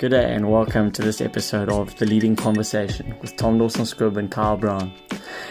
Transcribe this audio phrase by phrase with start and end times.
[0.00, 4.16] Good day and welcome to this episode of The Leading Conversation with Tom Dawson Squibb
[4.16, 4.94] and Kyle Brown.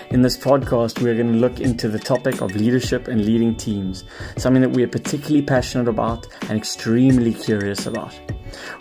[0.10, 4.06] In this podcast, we're going to look into the topic of leadership and leading teams,
[4.38, 8.20] something that we are particularly passionate about and extremely curious about.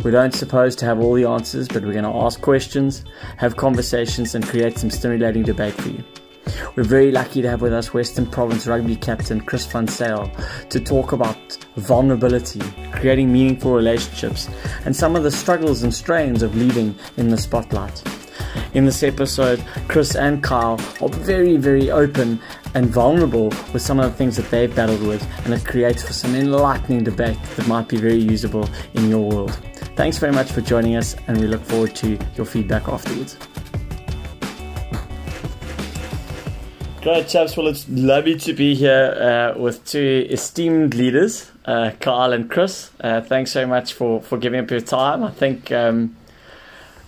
[0.04, 3.04] We don't suppose to have all the answers, but we're going to ask questions,
[3.36, 6.02] have conversations, and create some stimulating debate for you.
[6.76, 10.30] We're very lucky to have with us Western Province rugby captain Chris Van Zyl
[10.70, 11.36] to talk about
[11.76, 12.60] vulnerability,
[12.92, 14.48] creating meaningful relationships,
[14.84, 18.02] and some of the struggles and strains of leading in the spotlight.
[18.74, 22.40] In this episode, Chris and Kyle are very, very open
[22.74, 26.12] and vulnerable with some of the things that they've battled with, and it creates for
[26.12, 29.52] some enlightening debate that might be very usable in your world.
[29.96, 33.36] Thanks very much for joining us, and we look forward to your feedback afterwards.
[37.00, 37.56] Great, chaps.
[37.56, 42.90] Well, it's lovely to be here uh, with two esteemed leaders, uh, Kyle and Chris.
[43.00, 45.22] Uh, thanks so much for, for giving up your time.
[45.22, 46.16] I think, um,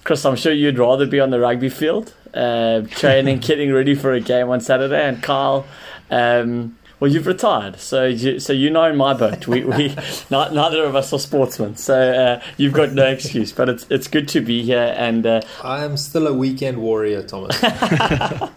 [0.05, 4.13] Chris, I'm sure you'd rather be on the rugby field, uh, training, getting ready for
[4.13, 5.03] a game on Saturday.
[5.03, 5.67] And Kyle,
[6.09, 9.49] um, well, you've retired, so you, so you know my boat.
[9.49, 9.97] We, we
[10.31, 13.51] not, neither of us are sportsmen, so uh, you've got no excuse.
[13.51, 17.23] But it's it's good to be here, and uh, I am still a weekend warrior,
[17.23, 17.61] Thomas.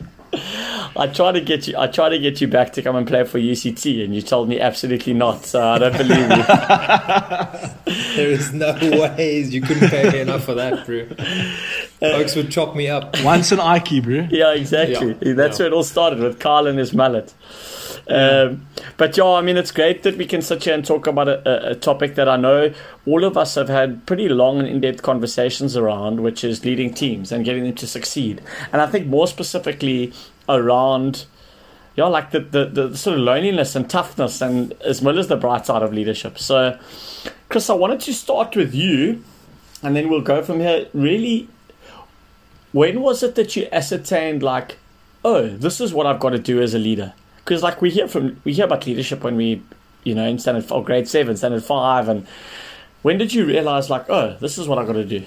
[0.95, 1.75] I try to get you.
[1.77, 4.47] I try to get you back to come and play for UCT, and you told
[4.47, 5.45] me absolutely not.
[5.45, 6.27] So I don't believe you.
[8.16, 11.08] there is no ways you couldn't pay me enough for that, bro.
[12.00, 13.16] Folks would chop me up.
[13.23, 14.27] Once an Ikey, bro.
[14.30, 15.17] Yeah, exactly.
[15.22, 15.33] Yeah.
[15.33, 15.63] That's yeah.
[15.63, 17.33] where it all started with Carl and his mallet.
[18.07, 21.30] Um, but yeah, I mean, it's great that we can sit here and talk about
[21.30, 22.73] a, a, topic that I know
[23.05, 26.94] all of us have had pretty long and in depth conversations around, which is leading
[26.94, 28.41] teams and getting them to succeed.
[28.73, 30.11] And I think more specifically
[30.49, 31.25] around,
[31.95, 35.38] yeah, like the, the, the sort of loneliness and toughness, and as well as the
[35.38, 36.39] bright side of leadership.
[36.39, 36.77] So,
[37.50, 39.23] Chris, I wanted to start with you,
[39.81, 40.88] and then we'll go from here.
[40.94, 41.47] Really,
[42.72, 44.78] when was it that you ascertained, like,
[45.25, 47.13] oh, this is what I've got to do as a leader?
[47.44, 49.62] because like we hear from we hear about leadership when we
[50.03, 52.25] you know in standard or grade seven standard five and
[53.01, 55.25] when did you realize like oh this is what I've got to do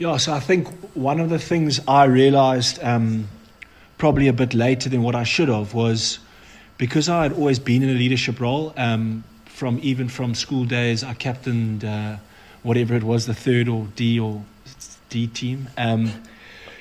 [0.00, 3.28] yeah so i think one of the things i realized um,
[3.98, 6.18] probably a bit later than what i should have was
[6.78, 11.04] because i had always been in a leadership role um, from even from school days
[11.04, 12.16] i captained uh,
[12.64, 14.42] whatever it was the third or d or
[15.10, 16.10] d team um,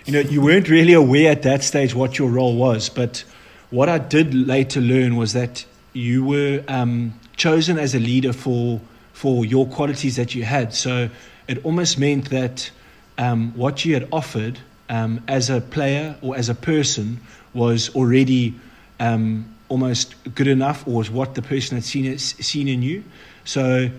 [0.10, 2.90] you know, you weren't really aware at that stage what your role was.
[2.90, 3.24] But
[3.70, 8.82] what I did later learn was that you were um, chosen as a leader for
[9.14, 10.74] for your qualities that you had.
[10.74, 11.10] So
[11.48, 12.72] it almost meant that
[13.20, 14.58] um, what you had offered
[14.90, 17.20] um, as a player or as a person
[17.54, 18.56] was already
[19.00, 23.04] um, almost good enough, or was what the person had seen seen in you.
[23.44, 23.90] So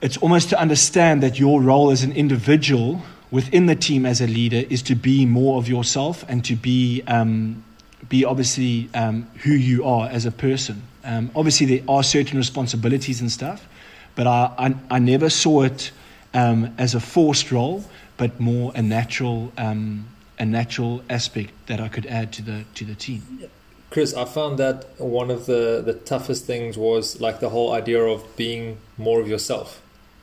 [0.00, 4.26] it's almost to understand that your role as an individual within the team as a
[4.26, 7.62] leader is to be more of yourself and to be um,
[8.08, 10.82] be obviously um, who you are as a person.
[11.04, 13.68] Um, obviously, there are certain responsibilities and stuff,
[14.14, 15.92] but I, I, I never saw it
[16.34, 17.84] um, as a forced role,
[18.16, 20.06] but more a natural um,
[20.38, 23.48] a natural aspect that I could add to the to the team.
[23.90, 28.02] Chris, I found that one of the, the toughest things was like the whole idea
[28.02, 29.80] of being more of yourself.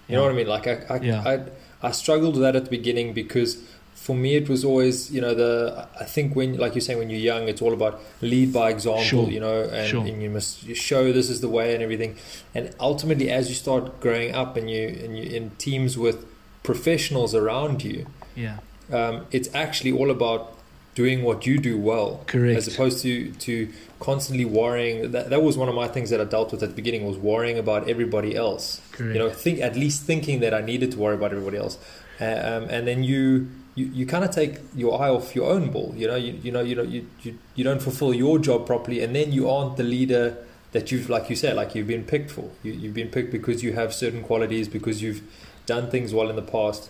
[0.10, 0.18] You yeah.
[0.18, 0.48] know what I mean?
[0.48, 1.24] Like I, I, yeah.
[1.26, 3.64] I I struggled with that at the beginning because
[4.02, 7.12] for me it was always you know the I think when like you're saying when
[7.12, 9.30] you're young it's all about lead by example sure.
[9.30, 10.04] you know and, sure.
[10.04, 12.18] and, you must show this is the way and everything
[12.56, 16.26] and ultimately as you start growing up and you and you in teams with
[16.64, 18.58] professionals around you yeah
[18.92, 20.58] um, it's actually all about
[20.96, 25.60] doing what you do well correct as opposed to to constantly worrying that, that was
[25.60, 28.36] one of my things that I dealt with at the beginning was worrying about everybody
[28.36, 29.14] else correct.
[29.14, 31.78] you know think at least thinking that I needed to worry about everybody else
[32.20, 35.72] uh, um, and then you you, you kind of take your eye off your own
[35.72, 38.66] ball you know you, you know you know you, you you don't fulfill your job
[38.66, 40.38] properly and then you aren't the leader
[40.72, 43.64] that you've like you said like you've been picked for you, you've been picked because
[43.64, 45.22] you have certain qualities because you've
[45.66, 46.90] done things well in the past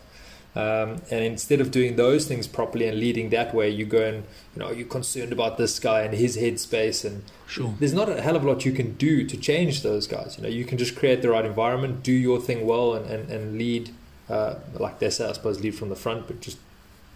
[0.53, 4.25] um, and instead of doing those things properly and leading that way, you go and
[4.53, 7.73] you know you're concerned about this guy and his headspace, and sure.
[7.79, 10.35] there's not a hell of a lot you can do to change those guys.
[10.35, 13.31] You know, you can just create the right environment, do your thing well, and and,
[13.31, 13.91] and lead
[14.31, 16.57] uh, like they say, I suppose, lead from the front, but just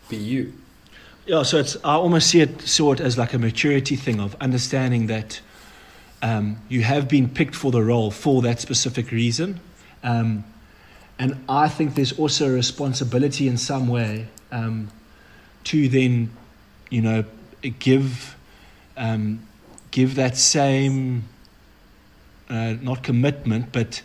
[0.09, 0.53] be you.
[1.25, 5.07] Yeah, so it's I almost see it sort as like a maturity thing of understanding
[5.07, 5.41] that
[6.21, 9.59] um, you have been picked for the role for that specific reason.
[10.03, 10.43] Um,
[11.17, 14.89] and I think there's also a responsibility in some way um,
[15.65, 16.31] to then,
[16.91, 17.25] you know,
[17.79, 18.35] give
[18.95, 19.47] um,
[19.89, 21.23] give that same
[22.49, 24.01] uh, not commitment, but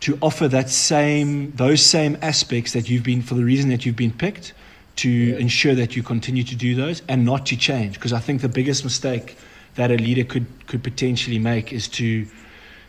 [0.00, 3.96] to offer that same those same aspects that you've been for the reason that you've
[3.96, 4.52] been picked
[4.96, 5.36] to yeah.
[5.36, 8.48] ensure that you continue to do those and not to change because I think the
[8.48, 9.36] biggest mistake
[9.74, 12.26] that a leader could could potentially make is to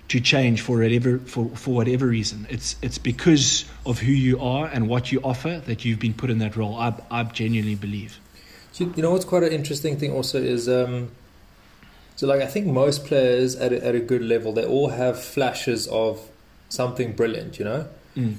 [0.09, 2.45] to change for whatever for, for whatever reason.
[2.49, 6.29] It's it's because of who you are and what you offer that you've been put
[6.29, 6.75] in that role.
[6.75, 8.19] I I genuinely believe.
[8.79, 11.11] You know what's quite an interesting thing also is um,
[12.15, 15.23] so like I think most players at a, at a good level they all have
[15.23, 16.19] flashes of
[16.69, 17.87] something brilliant, you know.
[18.17, 18.35] Mm.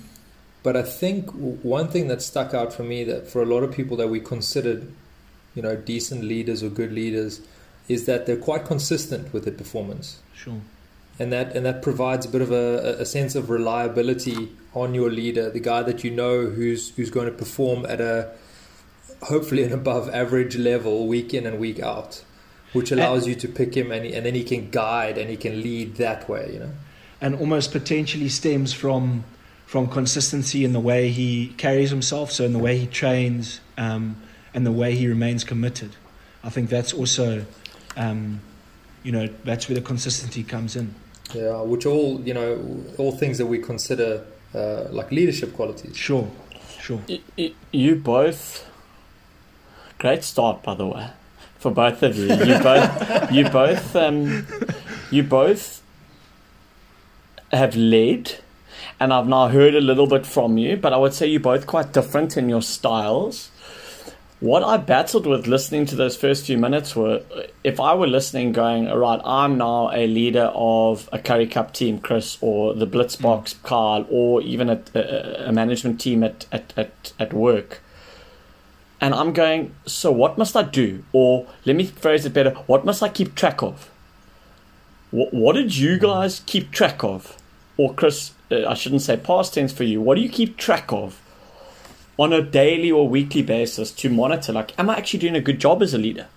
[0.64, 3.70] But I think one thing that stuck out for me that for a lot of
[3.70, 4.90] people that we considered,
[5.54, 7.42] you know, decent leaders or good leaders,
[7.86, 10.20] is that they're quite consistent with their performance.
[10.34, 10.60] Sure.
[11.18, 15.10] And that and that provides a bit of a, a sense of reliability on your
[15.10, 18.32] leader, the guy that you know who's who's going to perform at a
[19.22, 22.24] hopefully an above average level week in and week out,
[22.72, 25.30] which allows and, you to pick him and, he, and then he can guide and
[25.30, 26.72] he can lead that way, you know
[27.20, 29.24] and almost potentially stems from
[29.66, 34.16] from consistency in the way he carries himself, so in the way he trains um,
[34.52, 35.96] and the way he remains committed.
[36.42, 37.44] I think that's also,
[37.96, 38.40] um,
[39.02, 40.94] you know, that's where the consistency comes in.
[41.32, 44.24] Yeah, which all you know, all things that we consider
[44.54, 45.96] uh, like leadership qualities.
[45.96, 46.30] Sure,
[46.78, 47.00] sure.
[47.36, 48.70] You, you both,
[49.98, 51.08] great start by the way,
[51.58, 52.26] for both of you.
[52.26, 54.46] You both, you both, um,
[55.10, 55.82] you both
[57.50, 58.36] have led,
[59.00, 61.66] and I've now heard a little bit from you, but I would say you're both
[61.66, 63.50] quite different in your styles.
[64.40, 67.22] What I battled with listening to those first few minutes were
[67.62, 71.72] if I were listening, going, all right, I'm now a leader of a Currie Cup
[71.72, 73.62] team, Chris, or the Blitzboks, mm.
[73.62, 77.80] Carl, or even a, a, a management team at, at, at, at work
[79.00, 81.04] and I'm going, so what must I do?
[81.12, 83.90] Or let me phrase it better, what must I keep track of?
[85.10, 87.36] What, what did you guys keep track of?
[87.76, 90.00] or Chris, uh, Uh, I shouldn't say past tense for you.
[90.00, 91.20] What do you keep track of
[92.16, 94.52] on a daily or weekly basis to monitor?
[94.52, 96.28] Like, am I actually doing a good job as a leader?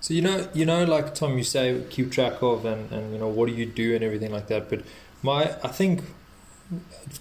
[0.00, 3.18] So you know, you know, like Tom, you say keep track of, and, and you
[3.18, 4.68] know, what do you do and everything like that.
[4.68, 4.82] But
[5.22, 6.02] my, I think,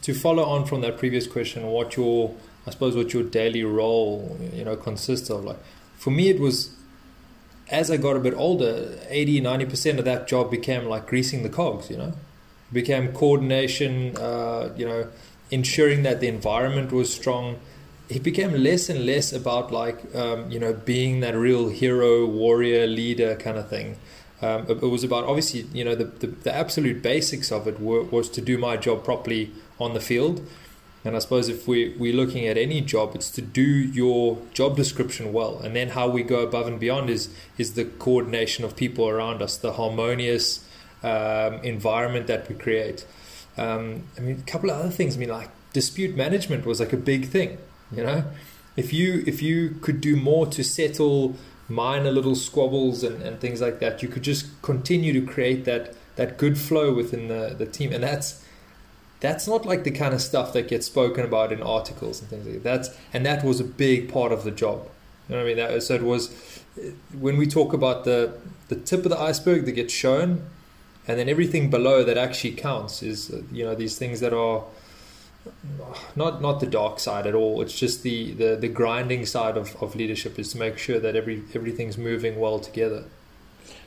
[0.01, 2.35] to follow on from that previous question, what your,
[2.65, 5.45] I suppose, what your daily role, you know, consists of.
[5.45, 5.59] Like,
[5.97, 6.75] for me, it was
[7.69, 11.49] as I got a bit older, 80, 90% of that job became like greasing the
[11.49, 12.13] cogs, you know
[12.71, 15.07] became coordination, uh, you know,
[15.49, 17.59] ensuring that the environment was strong.
[18.09, 22.87] It became less and less about like, um, you know, being that real hero, warrior,
[22.87, 23.97] leader kind of thing.
[24.41, 27.79] Um, it, it, was about obviously, you know, the, the, the absolute basics of it
[27.79, 30.45] were, was to do my job properly on the field.
[31.03, 34.75] And I suppose if we, we're looking at any job, it's to do your job
[34.75, 35.59] description well.
[35.59, 39.41] And then how we go above and beyond is, is the coordination of people around
[39.41, 40.63] us, the harmonious,
[41.03, 43.05] um, environment that we create.
[43.57, 45.15] Um, I mean, a couple of other things.
[45.15, 47.57] I mean, like dispute management was like a big thing.
[47.91, 48.23] You know,
[48.75, 51.35] if you if you could do more to settle
[51.67, 55.95] minor little squabbles and, and things like that, you could just continue to create that
[56.15, 58.45] that good flow within the, the team, and that's
[59.19, 62.45] that's not like the kind of stuff that gets spoken about in articles and things
[62.45, 62.63] like that.
[62.63, 64.87] That's and that was a big part of the job.
[65.27, 65.57] You know what I mean?
[65.57, 66.33] That, so it was
[67.19, 68.33] when we talk about the
[68.69, 70.47] the tip of the iceberg that gets shown
[71.11, 74.63] and then everything below that actually counts is uh, you know these things that are
[76.15, 77.61] not not the dark side at all.
[77.61, 81.15] It's just the the, the grinding side of, of leadership is to make sure that
[81.15, 83.03] every everything's moving well together.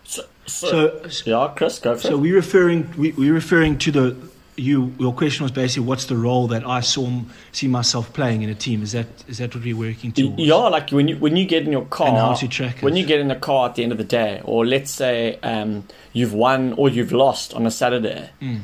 [0.07, 4.17] So, so, so yeah chris go for so we referring we, we referring to the
[4.57, 8.51] you your question was basically what's the role that I saw see myself playing in
[8.51, 8.83] a team?
[8.83, 10.39] Is that is that what we're working towards?
[10.39, 12.97] Yeah, like when you when you get in your car, and how to track when
[12.97, 15.87] you get in the car at the end of the day, or let's say um,
[16.13, 18.31] you've won or you've lost on a Saturday.
[18.41, 18.61] Mm.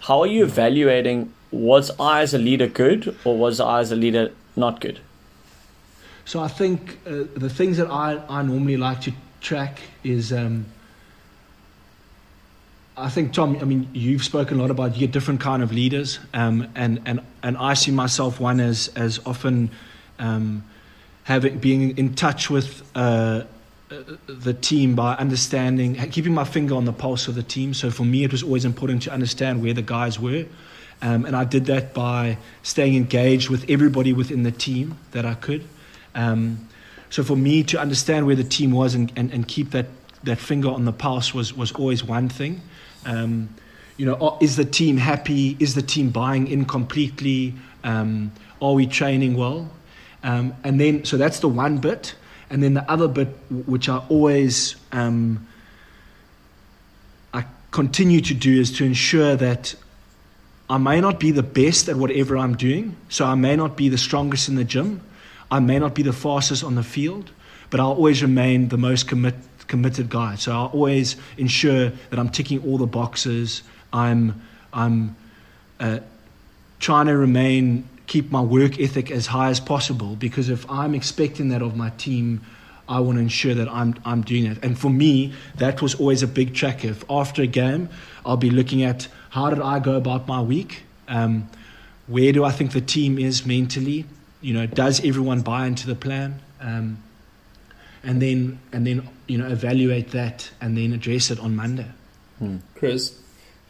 [0.00, 1.32] How are you evaluating?
[1.50, 5.00] Was I as a leader good, or was I as a leader not good?
[6.24, 10.66] So I think uh, the things that I, I normally like to track is um,
[12.96, 13.56] I think Tom.
[13.60, 17.00] I mean, you've spoken a lot about you get different kind of leaders, um, and
[17.06, 19.70] and and I see myself one as as often
[20.20, 20.62] um,
[21.24, 23.42] having being in touch with uh,
[24.26, 27.74] the team by understanding, keeping my finger on the pulse of the team.
[27.74, 30.46] So for me, it was always important to understand where the guys were,
[31.02, 35.34] um, and I did that by staying engaged with everybody within the team that I
[35.34, 35.64] could.
[36.14, 36.68] Um,
[37.10, 39.86] so for me to understand where the team was and, and, and keep that
[40.22, 42.60] that finger on the pulse was was always one thing.
[43.04, 43.48] Um,
[43.96, 45.56] you know, is the team happy?
[45.60, 47.54] Is the team buying in completely?
[47.84, 49.70] Um, are we training well?
[50.22, 52.14] Um, and then, so that's the one bit.
[52.50, 55.46] And then the other bit, which I always um,
[57.32, 59.74] I continue to do, is to ensure that
[60.68, 63.88] I may not be the best at whatever I'm doing, so I may not be
[63.88, 65.02] the strongest in the gym,
[65.50, 67.30] I may not be the fastest on the field,
[67.70, 69.34] but I'll always remain the most commit,
[69.68, 70.36] committed guy.
[70.36, 73.62] So I'll always ensure that I'm ticking all the boxes.
[73.92, 74.42] I'm,
[74.72, 75.16] I'm
[75.80, 76.00] uh,
[76.80, 81.48] trying to remain, keep my work ethic as high as possible because if I'm expecting
[81.48, 82.42] that of my team,
[82.88, 84.58] I want to ensure that I'm, I'm doing it.
[84.62, 86.84] And for me, that was always a big check.
[86.84, 87.88] If after a game,
[88.26, 90.82] I'll be looking at how did I go about my week?
[91.08, 91.48] Um,
[92.06, 94.04] where do I think the team is mentally?
[94.42, 96.40] You know, does everyone buy into the plan?
[96.60, 97.02] Um,
[98.02, 101.90] and then and then you know evaluate that and then address it on Monday.
[102.38, 102.58] Hmm.
[102.74, 103.18] Chris,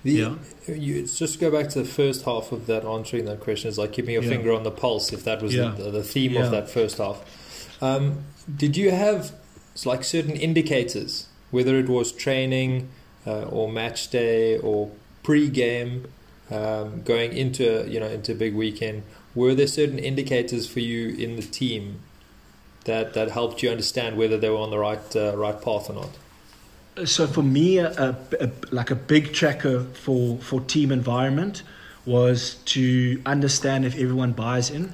[0.03, 0.35] the, yeah.
[0.67, 3.93] You just go back to the first half of that answering that question is like
[3.93, 4.31] keeping your yeah.
[4.31, 5.13] finger on the pulse.
[5.13, 5.71] If that was yeah.
[5.71, 7.23] the, the, theme of that first half,
[7.83, 9.33] um, did you have
[9.85, 12.91] like certain indicators, whether it was training
[13.27, 14.91] uh, or match day or
[15.23, 16.07] pre-game,
[16.51, 19.03] um, going into you know into a big weekend?
[19.35, 22.01] Were there certain indicators for you in the team
[22.85, 25.95] that that helped you understand whether they were on the right uh, right path or
[25.95, 27.09] not?
[27.09, 31.63] So for me, a, a, like a big tracker for for team environment
[32.07, 34.93] was to understand if everyone buys in.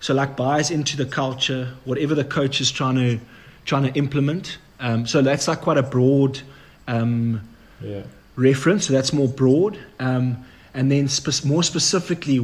[0.00, 3.20] So like buys into the culture, whatever the coach is trying to
[3.64, 4.58] trying to implement.
[4.78, 6.40] Um, so that's like quite a broad
[6.88, 7.42] um,
[7.82, 8.02] yeah.
[8.36, 8.86] reference.
[8.86, 9.78] So that's more broad.
[9.98, 12.38] Um, and then spe- more specifically,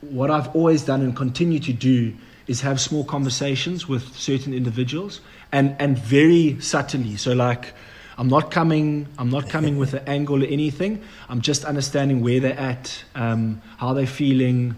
[0.00, 2.14] what I've always done and continue to do
[2.46, 5.20] is have small conversations with certain individuals
[5.52, 7.16] and, and very subtly.
[7.16, 7.74] So like
[8.18, 11.02] I'm not coming I'm not coming with an angle or anything.
[11.28, 14.76] I'm just understanding where they're at, um, how they're feeling.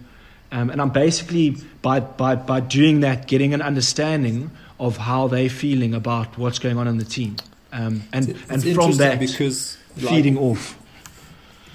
[0.51, 5.51] Um, and I'm basically by, by, by doing that getting an understanding of how they're
[5.51, 7.37] feeling about what's going on in the team.
[7.73, 10.79] Um, and it's, and from that because feeding like, off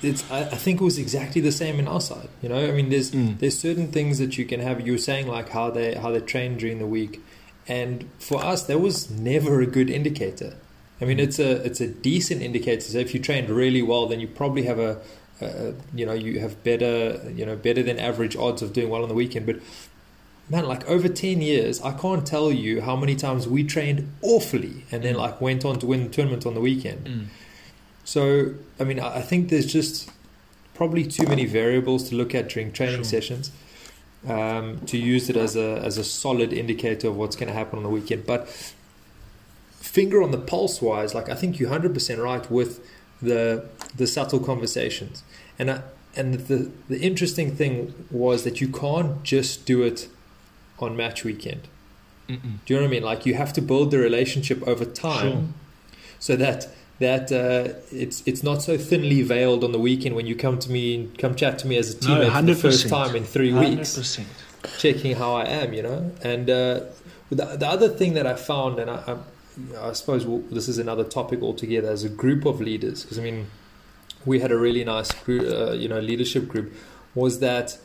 [0.03, 2.29] it's I, I, think it was exactly the same in our side.
[2.41, 3.37] You know, I mean, there's mm.
[3.39, 4.85] there's certain things that you can have.
[4.85, 7.21] You were saying like how they how they train during the week,
[7.67, 10.55] and for us, that was never a good indicator.
[11.01, 12.81] I mean, it's a it's a decent indicator.
[12.81, 15.01] So if you trained really well, then you probably have a,
[15.41, 19.03] a you know you have better you know better than average odds of doing well
[19.03, 19.45] on the weekend.
[19.45, 19.57] But
[20.49, 24.83] man, like over 10 years, I can't tell you how many times we trained awfully
[24.91, 25.19] and then mm.
[25.19, 27.05] like went on to win the tournament on the weekend.
[27.05, 27.25] Mm.
[28.03, 30.09] So, I mean, I think there's just
[30.73, 33.03] probably too many variables to look at during training sure.
[33.03, 33.51] sessions
[34.27, 37.77] um, to use it as a as a solid indicator of what's going to happen
[37.77, 38.25] on the weekend.
[38.25, 38.47] But
[39.79, 42.85] finger on the pulse wise, like I think you're hundred percent right with
[43.21, 45.23] the the subtle conversations,
[45.59, 45.81] and I,
[46.15, 50.07] and the the interesting thing was that you can't just do it
[50.79, 51.67] on match weekend.
[52.29, 52.59] Mm-mm.
[52.65, 53.03] Do you know what I mean?
[53.03, 55.97] Like you have to build the relationship over time, sure.
[56.19, 56.69] so that
[56.99, 60.71] that uh, it's it's not so thinly veiled on the weekend when you come to
[60.71, 63.23] me and come chat to me as a teammate no, for the first time in
[63.23, 64.25] three weeks, 100%.
[64.77, 66.11] checking how I am, you know.
[66.23, 66.81] And uh,
[67.29, 69.17] the, the other thing that I found, and I,
[69.75, 73.17] I, I suppose we'll, this is another topic altogether, as a group of leaders, because
[73.17, 73.47] I mean,
[74.25, 76.73] we had a really nice group, uh, you know, leadership group,
[77.15, 77.77] was that.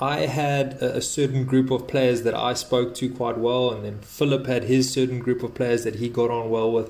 [0.00, 3.98] I had a certain group of players that I spoke to quite well, and then
[3.98, 6.88] Philip had his certain group of players that he got on well with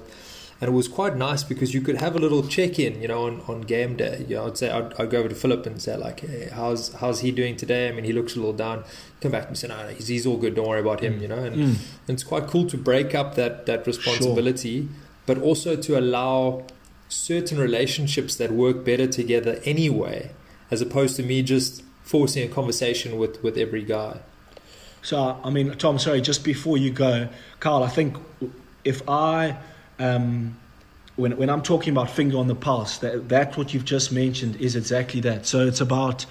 [0.61, 3.27] and it was quite nice because you could have a little check in, you know,
[3.27, 4.25] on, on game day.
[4.29, 6.93] You know, I'd say I'd, I'd, go over to Philip and say like, hey, how's
[6.95, 7.89] how's he doing today?
[7.89, 8.83] I mean, he looks a little down.
[9.21, 10.57] Come back and say, no, no he's, he's all good.
[10.57, 11.19] Don't worry about him.
[11.19, 11.23] Mm.
[11.23, 11.63] You know, and, mm.
[11.63, 14.91] and, it's quite cool to break up that that responsibility, sure.
[15.27, 16.65] but also to allow
[17.09, 20.33] certain relationships that work better together anyway,
[20.73, 24.19] as opposed to me just forcing a conversation with with every guy.
[25.03, 27.29] So, I mean, Tom, sorry, just before you go,
[27.61, 28.17] Carl, I think
[28.85, 29.57] if I
[29.99, 30.57] um,
[31.17, 34.57] when, when I'm talking about finger on the pulse, that, that what you've just mentioned
[34.57, 35.47] is exactly that.
[35.47, 36.27] So it's about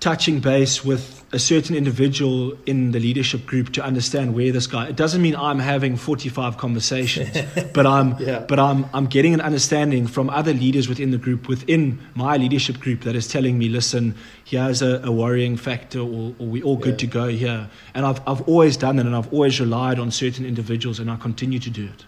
[0.00, 4.86] touching base with a certain individual in the leadership group to understand where this guy
[4.86, 7.36] it doesn't mean I'm having 45 conversations
[7.74, 8.38] but I'm yeah.
[8.38, 12.78] but I'm I'm getting an understanding from other leaders within the group within my leadership
[12.78, 14.14] group that is telling me listen
[14.44, 16.96] here's a, a worrying factor or, or we all good yeah.
[16.96, 20.46] to go here and I've I've always done that and I've always relied on certain
[20.46, 22.04] individuals and I continue to do it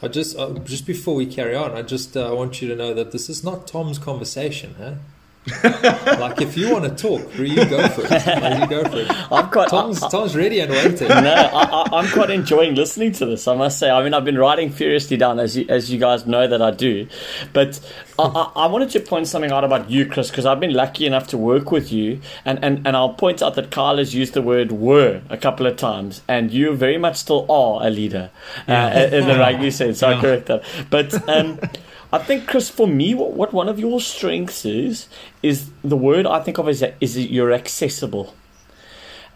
[0.00, 2.94] I just uh, just before we carry on, I just uh, want you to know
[2.94, 4.94] that this is not Tom's conversation, huh?
[6.20, 8.10] Like if you want to talk, you go for it.
[8.10, 9.06] Like, you go for it.
[9.32, 9.68] I'm quite.
[9.68, 11.08] Tom's, I, Tom's ready and waiting.
[11.08, 13.48] No, I, am quite enjoying listening to this.
[13.48, 13.90] I must say.
[13.90, 16.70] I mean, I've been writing furiously down, as you as you guys know that I
[16.70, 17.08] do.
[17.52, 17.80] But
[18.18, 21.06] I, I, I wanted to point something out about you, Chris, because I've been lucky
[21.06, 24.34] enough to work with you, and, and and I'll point out that Carl has used
[24.34, 28.30] the word "were" a couple of times, and you very much still are a leader
[28.66, 29.98] uh, in the rugby sense.
[29.98, 30.62] So I correct that.
[30.90, 31.58] But um,
[32.10, 35.08] I think, Chris, for me, what, what one of your strengths is,
[35.42, 38.34] is the word I think of as is you're accessible.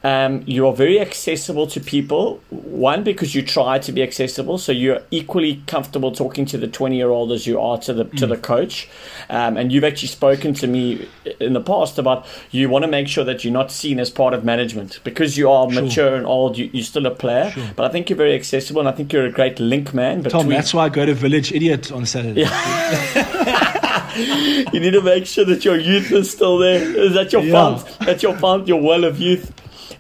[0.05, 2.41] Um, you are very accessible to people.
[2.51, 7.31] One, because you try to be accessible, so you're equally comfortable talking to the twenty-year-old
[7.31, 8.17] as you are to the mm.
[8.19, 8.43] to the mm.
[8.43, 8.89] coach.
[9.31, 13.07] Um, and you've actually spoken to me in the past about you want to make
[13.07, 15.83] sure that you're not seen as part of management because you are sure.
[15.83, 16.59] mature and old.
[16.59, 17.71] You, are still a player, sure.
[17.77, 20.23] but I think you're very accessible, and I think you're a great link man.
[20.23, 20.43] Between...
[20.43, 22.41] Tom, that's why I go to Village Idiot on Saturday.
[22.43, 23.83] Yeah.
[24.73, 26.83] you need to make sure that your youth is still there.
[26.83, 27.83] Is that your yeah.
[28.01, 29.53] That's your fund, your well of youth.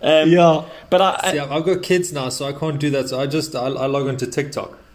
[0.02, 0.64] Um, yeah.
[0.90, 3.08] But I, I, See, I've got kids now, so I can't do that.
[3.08, 4.76] So I just I, I log into TikTok.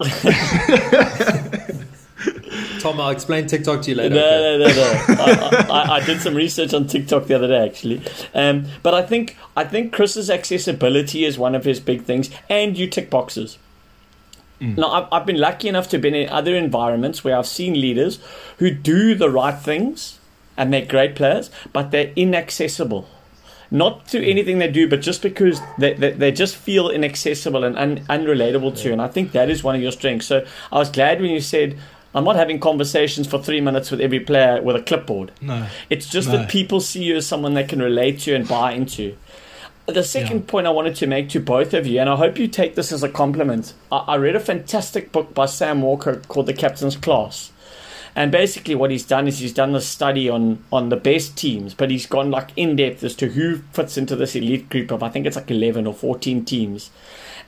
[2.80, 4.14] Tom, I'll explain TikTok to you later.
[4.14, 4.58] No, okay.
[4.58, 5.22] no, no, no.
[5.22, 8.02] I, I, I, did some research on TikTok the other day, actually.
[8.34, 12.78] Um, but I think I think Chris's accessibility is one of his big things, and
[12.78, 13.58] you tick boxes.
[14.60, 14.76] Mm.
[14.76, 17.80] Now, I've, I've been lucky enough to have been in other environments where I've seen
[17.80, 18.18] leaders
[18.58, 20.18] who do the right things
[20.56, 23.08] and they're great players, but they're inaccessible
[23.70, 27.76] not to anything they do, but just because they, they, they just feel inaccessible and
[27.76, 28.92] un, unrelatable to you.
[28.92, 30.26] And I think that is one of your strengths.
[30.26, 31.78] So I was glad when you said,
[32.14, 35.32] I'm not having conversations for three minutes with every player with a clipboard.
[35.40, 35.66] No.
[35.90, 36.38] It's just no.
[36.38, 39.16] that people see you as someone they can relate to and buy into.
[39.86, 40.46] The second yeah.
[40.46, 42.92] point I wanted to make to both of you, and I hope you take this
[42.92, 43.72] as a compliment.
[43.90, 47.52] I, I read a fantastic book by Sam Walker called The Captain's Class.
[48.18, 51.72] And basically, what he's done is he's done a study on on the best teams,
[51.72, 55.04] but he's gone like in depth as to who fits into this elite group of
[55.04, 56.90] I think it's like eleven or fourteen teams,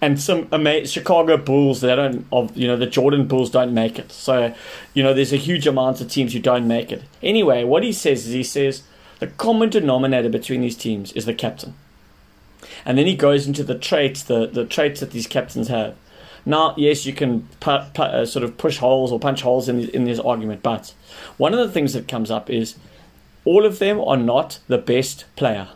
[0.01, 3.99] and some ama- Chicago Bulls that don't of you know the Jordan Bulls don't make
[3.99, 4.13] it.
[4.13, 4.55] So
[4.95, 7.03] you know there's a huge amount of teams who don't make it.
[7.21, 8.85] Anyway, what he says is he says
[9.19, 11.75] the common denominator between these teams is the captain,
[12.85, 15.97] and then he goes into the traits the the traits that these captains have.
[16.47, 19.89] Now, yes, you can pu- pu- uh, sort of push holes or punch holes in,
[19.91, 20.95] in this argument, but
[21.37, 22.77] one of the things that comes up is
[23.45, 25.69] all of them are not the best player.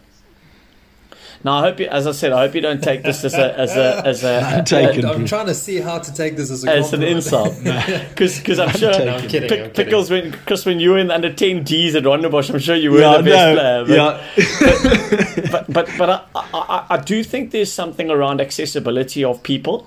[1.45, 3.59] Now, I hope you, as I said, I hope you don't take this as a
[3.59, 4.41] as a as a.
[4.41, 7.55] I'm, taking, I'm trying to see how to take this as a as an insult,
[7.63, 10.99] because because I'm, I'm sure no, I'm kidding, Pick, Pickles when Chris when you were
[10.99, 14.21] in under ten Ds at Rondebosch, I'm sure you were yeah, the best no, player.
[14.35, 15.49] But, yeah.
[15.53, 19.87] but but, but I, I, I do think there's something around accessibility of people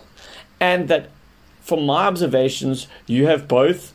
[0.59, 1.09] and that
[1.61, 3.93] from my observations, you have both,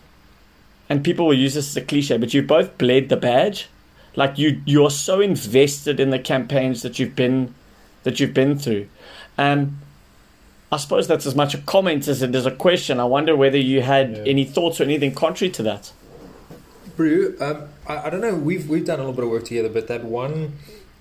[0.88, 3.68] and people will use this as a cliche, but you've both bled the badge.
[4.14, 7.54] Like you, you are so invested in the campaigns that you've been,
[8.02, 8.88] that you've been through.
[9.38, 9.78] Um,
[10.70, 13.00] I suppose that's as much a comment as it is a question.
[13.00, 14.22] I wonder whether you had yeah.
[14.26, 15.92] any thoughts or anything contrary to that.
[16.96, 18.34] Brew, um, I, I, don't know.
[18.34, 20.58] We've we've done a little bit of work together, but that one,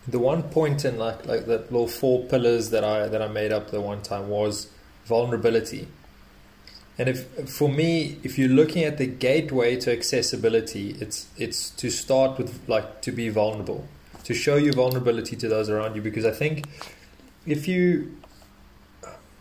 [0.08, 3.52] the one point in like like that little four pillars that I that I made
[3.52, 4.70] up the one time was
[5.06, 5.88] vulnerability.
[6.98, 11.90] And if for me, if you're looking at the gateway to accessibility, it's it's to
[11.90, 13.88] start with like to be vulnerable,
[14.24, 16.02] to show your vulnerability to those around you.
[16.02, 16.66] Because I think
[17.46, 18.18] if you,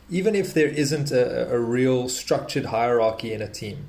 [0.09, 3.87] even if there isn't a, a real structured hierarchy in a team,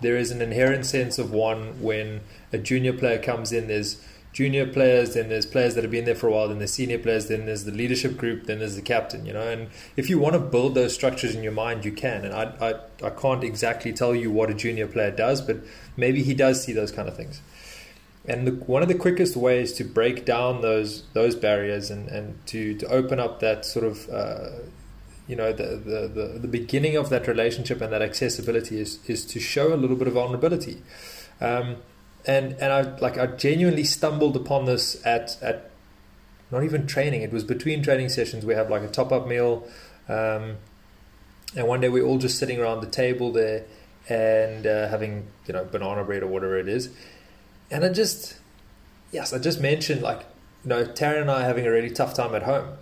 [0.00, 2.20] there is an inherent sense of one when
[2.52, 3.68] a junior player comes in.
[3.68, 6.72] There's junior players, then there's players that have been there for a while, then there's
[6.72, 9.46] senior players, then there's the leadership group, then there's the captain, you know.
[9.46, 12.24] And if you want to build those structures in your mind, you can.
[12.24, 15.58] And I, I, I can't exactly tell you what a junior player does, but
[15.96, 17.40] maybe he does see those kind of things.
[18.26, 22.46] And the, one of the quickest ways to break down those those barriers and, and
[22.48, 24.50] to, to open up that sort of uh,
[25.26, 29.24] you know the, the, the, the beginning of that relationship and that accessibility is, is
[29.26, 30.82] to show a little bit of vulnerability.
[31.40, 31.76] Um,
[32.30, 35.70] and and I like I genuinely stumbled upon this at at
[36.52, 37.22] not even training.
[37.22, 38.44] It was between training sessions.
[38.44, 39.66] We have like a top up meal,
[40.08, 40.56] um,
[41.56, 43.64] and one day we are all just sitting around the table there
[44.08, 46.90] and uh, having you know banana bread or whatever it is,
[47.70, 48.36] and I just
[49.10, 50.20] yes I just mentioned like
[50.62, 52.76] you know Taryn and I are having a really tough time at home.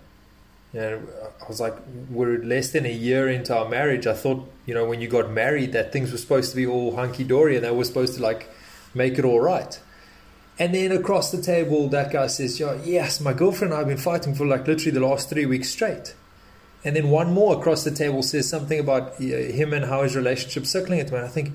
[0.73, 1.01] You know,
[1.43, 1.75] I was like,
[2.11, 4.05] we're less than a year into our marriage.
[4.05, 6.95] I thought, you know, when you got married, that things were supposed to be all
[6.95, 8.47] hunky dory, and they were supposed to like
[8.93, 9.79] make it all right.
[10.59, 13.87] And then across the table, that guy says, yeah, Yes, my girlfriend and I have
[13.87, 16.13] been fighting for like literally the last three weeks straight.
[16.83, 20.15] And then one more across the table says something about uh, him and how his
[20.15, 21.17] relationship circling at me.
[21.17, 21.53] And I think,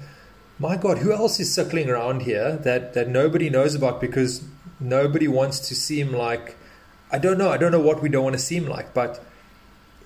[0.59, 4.45] my God, who else is circling around here that, that nobody knows about because
[4.81, 6.57] nobody wants to seem like,
[7.11, 8.95] I don't know, I don't know what we don't want to seem like.
[8.95, 9.23] But,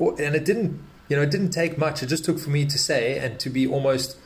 [0.00, 2.02] and it didn't, you know, it didn't take much.
[2.02, 4.16] It just took for me to say and to be almost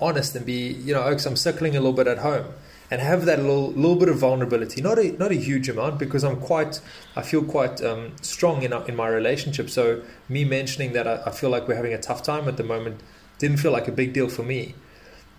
[0.00, 2.46] honest and be, you know, Oaks, I'm circling a little bit at home
[2.90, 4.80] and have that little little bit of vulnerability.
[4.80, 6.80] Not a not a huge amount because I'm quite,
[7.16, 9.70] I feel quite um, strong in in my relationship.
[9.70, 12.64] So me mentioning that I, I, feel like we're having a tough time at the
[12.64, 13.00] moment
[13.38, 14.74] didn't feel like a big deal for me.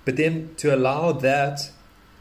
[0.05, 1.71] but then to allow that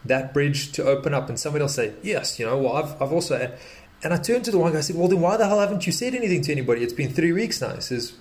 [0.05, 3.13] that bridge to open up and somebody else say, yes, you know, well, I've, I've
[3.13, 3.57] also,
[4.03, 5.93] and I turned to the one guy said, well, then why the hell haven't you
[5.93, 6.83] said anything to anybody?
[6.83, 7.75] It's been three weeks now.
[7.75, 8.15] He says,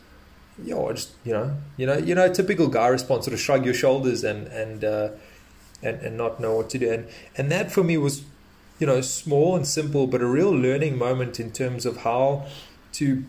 [0.65, 3.73] I just, you know, you know, you know, typical guy response, sort of shrug your
[3.73, 5.09] shoulders and, and, uh,
[5.83, 6.91] and, and not know what to do.
[6.91, 8.23] And, and that for me was,
[8.79, 12.47] you know, small and simple, but a real learning moment in terms of how
[12.93, 13.23] to,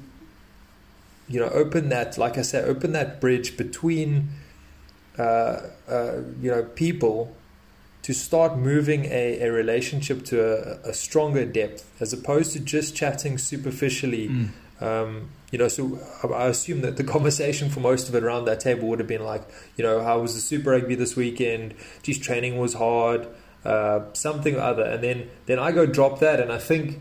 [1.29, 4.31] you know, open that, like I said, open that bridge between,
[5.19, 7.35] uh, uh, you know, people
[8.03, 12.97] to start moving a, a relationship to a, a, stronger depth as opposed to just
[12.97, 14.29] chatting superficially.
[14.29, 14.49] Mm.
[14.81, 15.99] Um, you know, so
[16.35, 19.25] I assume that the conversation for most of it around that table would have been
[19.25, 19.43] like,
[19.77, 21.75] you know, how was the Super Rugby this weekend?
[22.03, 23.27] Geez, training was hard,
[23.65, 24.85] uh, something or other.
[24.85, 27.01] And then, then I go drop that, and I think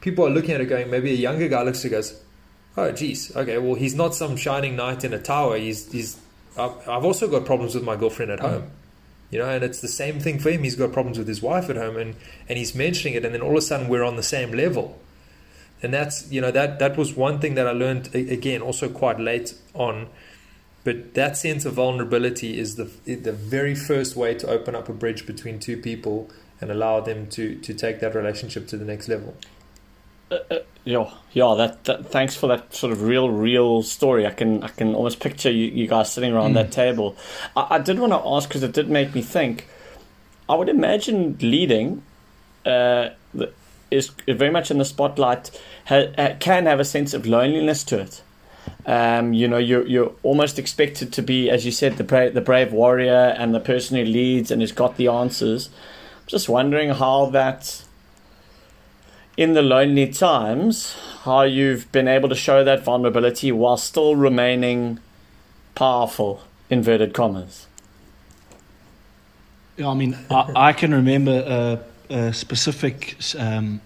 [0.00, 2.20] people are looking at it going, maybe a younger guy looks it goes,
[2.76, 5.56] oh, geez, okay, well, he's not some shining knight in a tower.
[5.56, 6.20] He's, he's
[6.58, 8.70] I've also got problems with my girlfriend at home.
[9.30, 10.64] You know, and it's the same thing for him.
[10.64, 12.16] He's got problems with his wife at home, and
[12.48, 14.98] and he's mentioning it, and then all of a sudden we're on the same level.
[15.82, 19.20] And that's you know that that was one thing that I learned again, also quite
[19.20, 20.08] late on.
[20.84, 24.92] But that sense of vulnerability is the the very first way to open up a
[24.92, 29.08] bridge between two people and allow them to to take that relationship to the next
[29.08, 29.34] level.
[30.30, 31.54] Uh, uh, yeah, yeah.
[31.56, 34.26] That, that, thanks for that sort of real, real story.
[34.26, 36.54] I can I can almost picture you, you guys sitting around mm.
[36.54, 37.16] that table.
[37.56, 39.68] I, I, did want to ask because it did make me think.
[40.48, 42.02] I would imagine leading
[42.64, 43.10] uh,
[43.90, 45.50] is very much in the spotlight.
[45.86, 48.22] Ha, can have a sense of loneliness to it.
[48.86, 52.40] Um, you know, you're you're almost expected to be, as you said, the brave, the
[52.40, 55.68] brave warrior and the person who leads and has got the answers.
[55.68, 57.84] I'm Just wondering how that
[59.36, 64.98] in the lonely times, how you've been able to show that vulnerability while still remaining
[65.74, 67.66] powerful, inverted commas.
[69.76, 73.80] Yeah, I mean, I, I can remember a, specific um,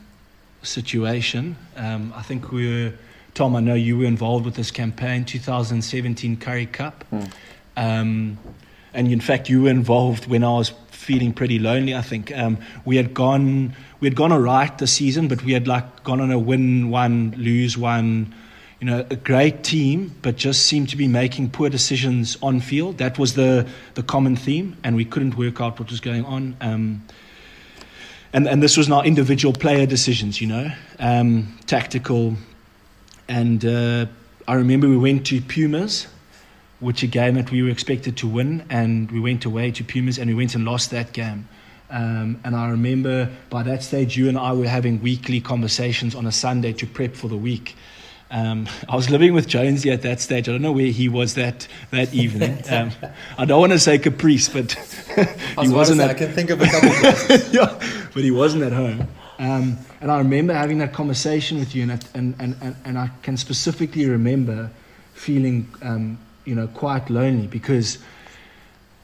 [0.62, 1.56] situation.
[1.76, 2.92] Um, I think we were,
[3.34, 7.04] Tom, I know you were involved with this campaign, 2017 Currie Cup.
[7.12, 7.32] Mm.
[7.76, 8.38] Um,
[8.94, 11.94] and in fact, you were involved when I was feeling pretty lonely.
[11.94, 15.52] I think um, we had gone we had gone all right this season, but we
[15.52, 18.34] had like gone on a win one, lose one.
[18.80, 22.98] You know, a great team, but just seemed to be making poor decisions on field.
[22.98, 26.56] That was the the common theme, and we couldn't work out what was going on.
[26.60, 27.02] Um,
[28.32, 32.34] and and this was not individual player decisions, you know, um, tactical.
[33.28, 34.06] And uh,
[34.46, 36.08] I remember we went to Pumas
[36.82, 40.18] which a game that we were expected to win, and we went away to Pumas
[40.18, 41.48] and we went and lost that game.
[41.90, 46.26] Um, and I remember by that stage, you and I were having weekly conversations on
[46.26, 47.76] a Sunday to prep for the week.
[48.32, 50.48] Um, I was living with Jonesy at that stage.
[50.48, 52.62] I don't know where he was that that evening.
[52.68, 52.90] Um,
[53.38, 54.72] I don't want to say Caprice, but
[55.60, 55.98] he wasn't.
[55.98, 56.88] Say, at, I can think of a couple.
[57.52, 57.78] yeah,
[58.12, 59.06] but he wasn't at home.
[59.38, 63.36] Um, and I remember having that conversation with you, and and and, and I can
[63.36, 64.70] specifically remember
[65.14, 67.98] feeling um, you know, quite lonely because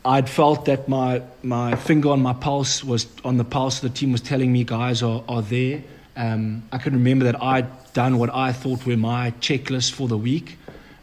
[0.04, 3.98] I'd felt that my, my finger on my pulse was on the pulse of the
[3.98, 5.82] team was telling me guys are, are there.
[6.18, 10.18] Um, I can remember that I'd done what I thought were my checklists for the
[10.18, 10.58] week.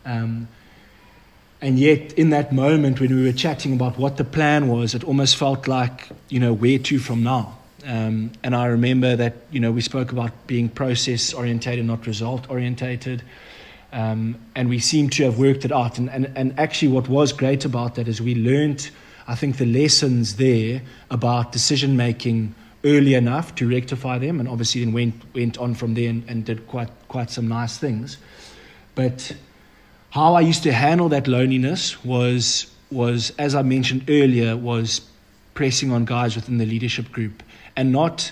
[0.06, 0.50] Um,
[1.62, 5.06] and yet, in that moment when we were chatting about what the plan was, it
[5.06, 7.58] almost felt like, you know, where to from now?
[7.86, 12.50] Um, and I remember that, you know, we spoke about being process orientated, not result
[12.50, 13.24] orientated.
[13.94, 15.98] Um, and we seem to have worked it out.
[15.98, 18.90] And, and, and actually, what was great about that is we learned,
[19.30, 22.54] I think, the lessons there about decision making
[22.86, 26.46] early enough to rectify them, and obviously then went, went on from there and, and
[26.46, 28.18] did quite, quite some nice things.
[28.94, 29.36] But
[30.12, 35.02] how I used to handle that loneliness was, was, as I mentioned earlier, was
[35.54, 37.44] pressing on guys within the leadership group
[37.76, 38.32] and not,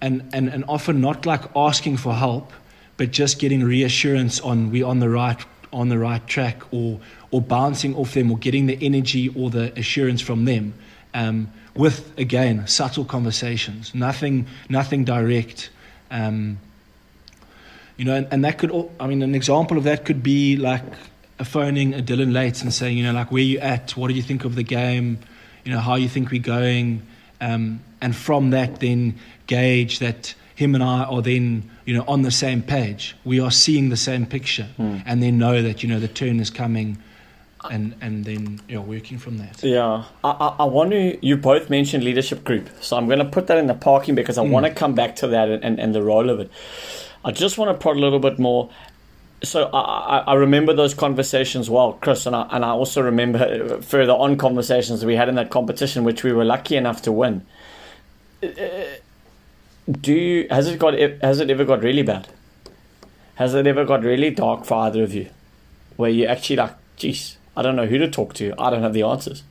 [0.00, 2.52] and, and, and often not like asking for help
[2.96, 6.98] but just getting reassurance on we're on the right on the right track or
[7.30, 10.74] or bouncing off them or getting the energy or the assurance from them
[11.14, 15.70] um, with again subtle conversations nothing nothing direct
[16.10, 16.58] um,
[17.96, 20.56] you know and, and that could all, I mean an example of that could be
[20.56, 20.82] like
[21.38, 23.96] a phoning a Dylan Leyds and saying you know like where you at?
[23.96, 25.18] What do you think of the game?
[25.64, 27.02] You know how you think we're going?
[27.40, 32.22] Um, and from that then gauge that him and I are then you know, on
[32.22, 33.16] the same page.
[33.24, 35.02] We are seeing the same picture, mm.
[35.06, 36.98] and then know that you know the turn is coming,
[37.70, 39.62] and and then you know working from that.
[39.62, 41.26] Yeah, I, I, I want to.
[41.26, 44.38] You both mentioned leadership group, so I'm going to put that in the parking because
[44.38, 44.50] I mm.
[44.50, 46.50] want to come back to that and, and, and the role of it.
[47.24, 48.70] I just want to prod a little bit more.
[49.42, 54.12] so I, I remember those conversations well, Chris, and I, and I also remember further
[54.12, 57.44] on conversations we had in that competition, which we were lucky enough to win.
[58.40, 62.28] Do you, has it got has it ever got really bad?
[63.36, 65.28] Has it ever got really dark for either of you,
[65.96, 68.54] where you actually like, geez, I don't know who to talk to.
[68.58, 69.42] I don't have the answers.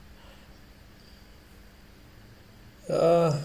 [2.89, 3.39] Uh,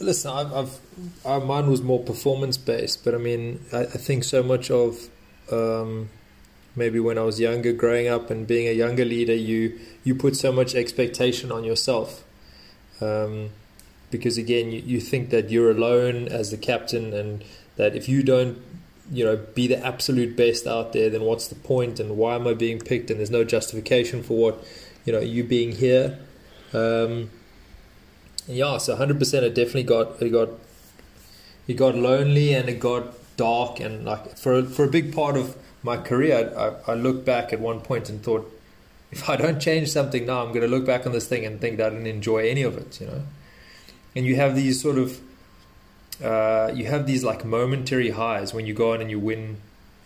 [0.00, 0.80] listen, I've, I've
[1.24, 5.08] uh, mine was more performance based, but I mean, I, I think so much of
[5.52, 6.10] um,
[6.74, 10.36] maybe when I was younger, growing up and being a younger leader, you you put
[10.36, 12.24] so much expectation on yourself.
[13.00, 13.50] Um,
[14.10, 17.44] because again, you, you think that you're alone as the captain, and
[17.76, 18.58] that if you don't,
[19.12, 22.00] you know, be the absolute best out there, then what's the point?
[22.00, 23.10] And why am I being picked?
[23.10, 24.64] And there's no justification for what,
[25.04, 26.18] you know, you being here.
[26.72, 27.30] Um,
[28.46, 30.48] yeah, so 100%, it definitely got it got
[31.66, 35.56] it got lonely and it got dark and like for for a big part of
[35.84, 38.50] my career, I, I looked back at one point and thought,
[39.12, 41.60] if I don't change something now, I'm going to look back on this thing and
[41.60, 43.22] think that I didn't enjoy any of it, you know.
[44.16, 45.20] And you have these sort of,
[46.22, 49.58] uh, you have these like momentary highs when you go on and you win,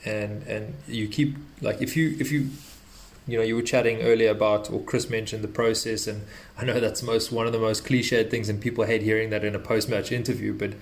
[0.05, 2.49] and and you keep like if you if you,
[3.27, 6.23] you know, you were chatting earlier about or Chris mentioned the process, and
[6.57, 9.45] I know that's most one of the most cliched things, and people hate hearing that
[9.45, 10.75] in a post match interview, but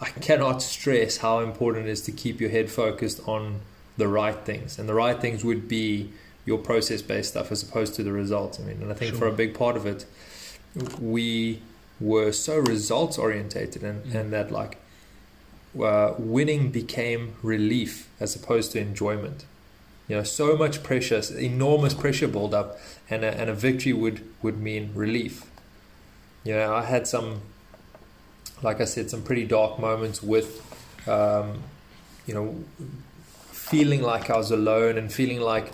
[0.00, 3.60] I cannot stress how important it is to keep your head focused on
[3.96, 6.12] the right things, and the right things would be
[6.46, 8.58] your process based stuff as opposed to the results.
[8.58, 9.18] I mean, and I think sure.
[9.18, 10.06] for a big part of it,
[10.98, 11.60] we
[12.00, 14.14] were so results orientated, and, mm.
[14.14, 14.78] and that like
[15.80, 19.44] uh, winning became relief as opposed to enjoyment.
[20.08, 24.24] You know, so much pressure, enormous pressure build up, and a, and a victory would
[24.42, 25.44] would mean relief.
[26.42, 27.42] You know, I had some
[28.62, 30.60] like I said, some pretty dark moments with,
[31.08, 31.62] um,
[32.26, 32.64] you know,
[33.52, 35.72] feeling like I was alone and feeling like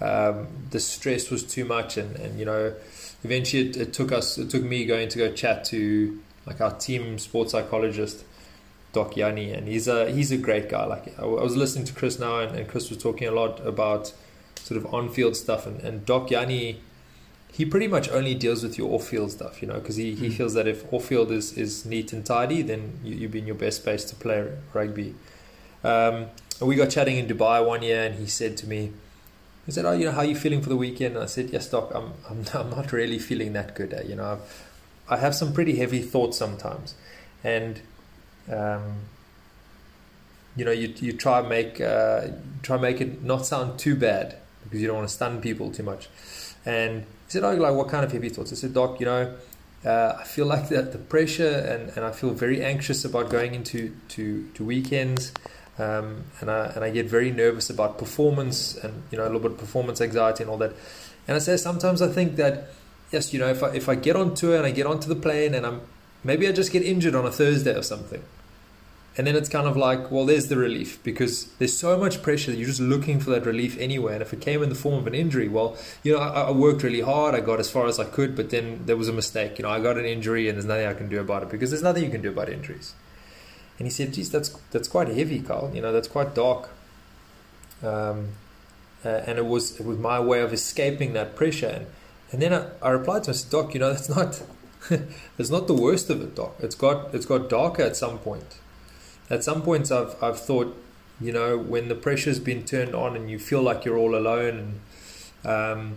[0.00, 1.96] um, the stress was too much.
[1.96, 2.74] And, and you know,
[3.24, 6.74] eventually it, it, took us, it took me going to go chat to like our
[6.76, 8.24] team sports psychologist,
[8.92, 10.84] Doc Yanni, and he's a he's a great guy.
[10.84, 14.12] Like I was listening to Chris now, and, and Chris was talking a lot about
[14.56, 16.80] sort of on-field stuff, and, and Doc Yanni
[17.52, 20.32] he pretty much only deals with your off-field stuff, you know, because he, he mm.
[20.32, 23.56] feels that if off-field is, is neat and tidy, then you, you'll be in your
[23.56, 25.14] best space to play rugby.
[25.82, 26.26] Um,
[26.60, 28.92] we got chatting in Dubai one year, and he said to me,
[29.68, 31.50] he said, "Oh, you know, how are you feeling for the weekend?" And I said,
[31.50, 33.92] "Yes, doc, I'm I'm, I'm not really feeling that good.
[33.92, 34.04] Eh?
[34.08, 34.64] You know, I've,
[35.10, 36.94] I have some pretty heavy thoughts sometimes,
[37.44, 37.82] and
[38.50, 39.00] um,
[40.56, 42.28] you know, you you try make uh,
[42.62, 45.82] try make it not sound too bad because you don't want to stun people too
[45.82, 46.08] much,
[46.64, 49.34] and he said, "Oh, like what kind of heavy thoughts?" I said, "Doc, you know,
[49.84, 53.54] uh, I feel like that the pressure and, and I feel very anxious about going
[53.54, 55.32] into to, to weekends,
[55.78, 59.40] um, and I and I get very nervous about performance and you know a little
[59.40, 60.72] bit of performance anxiety and all that."
[61.26, 62.68] And I say sometimes I think that
[63.12, 65.16] yes, you know, if I if I get on tour and I get onto the
[65.16, 65.80] plane and I'm
[66.24, 68.22] maybe I just get injured on a Thursday or something
[69.18, 72.52] and then it's kind of like, well, there's the relief because there's so much pressure
[72.52, 74.12] that you're just looking for that relief anyway.
[74.12, 76.50] And if it came in the form of an injury, well, you know, I, I,
[76.52, 77.34] worked really hard.
[77.34, 79.58] I got as far as I could, but then there was a mistake.
[79.58, 81.70] You know, I got an injury and there's nothing I can do about it because
[81.70, 82.94] there's nothing you can do about injuries.
[83.78, 85.70] And he said, geez, that's, that's quite heavy, Carl.
[85.72, 86.68] You know, that's quite dark.
[87.82, 88.30] Um,
[89.04, 91.68] uh, and it was, it was my way of escaping that pressure.
[91.68, 91.86] And,
[92.32, 94.42] and then I, I replied to him, I said, Doc, you know, that's not,
[95.38, 96.56] it's not the worst of it, Doc.
[96.60, 98.58] It's got, it's got darker at some point
[99.30, 100.76] at some points I've I've thought,
[101.20, 104.80] you know, when the pressure's been turned on and you feel like you're all alone,
[105.44, 105.96] and um,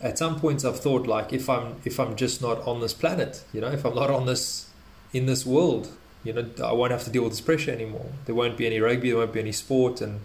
[0.00, 3.44] at some points I've thought like if I'm if I'm just not on this planet,
[3.52, 4.70] you know, if I'm not on this
[5.12, 5.88] in this world,
[6.24, 8.06] you know, I won't have to deal with this pressure anymore.
[8.24, 10.20] There won't be any rugby, there won't be any sport, and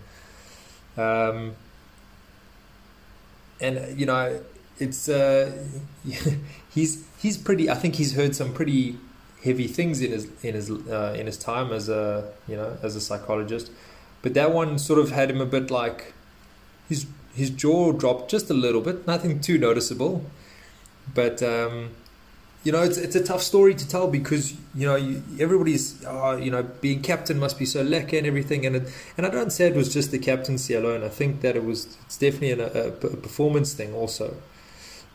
[0.98, 1.56] um,
[3.60, 4.42] and you know,
[4.80, 5.52] it's uh,
[6.70, 7.70] he's he's pretty.
[7.70, 8.98] I think he's heard some pretty
[9.44, 12.96] heavy things in his in his uh, in his time as a you know as
[12.96, 13.72] a psychologist,
[14.22, 16.14] but that one sort of had him a bit like
[16.88, 20.26] his his jaw dropped just a little bit, nothing too noticeable,
[21.14, 21.92] but um,
[22.64, 26.36] you know it's it's a tough story to tell because you know you, everybody's oh,
[26.36, 29.52] you know being captain must be so lekker and everything, and it, and I don't
[29.52, 31.04] say it was just the captaincy alone.
[31.04, 34.36] I think that it was it's definitely an, a, a performance thing also,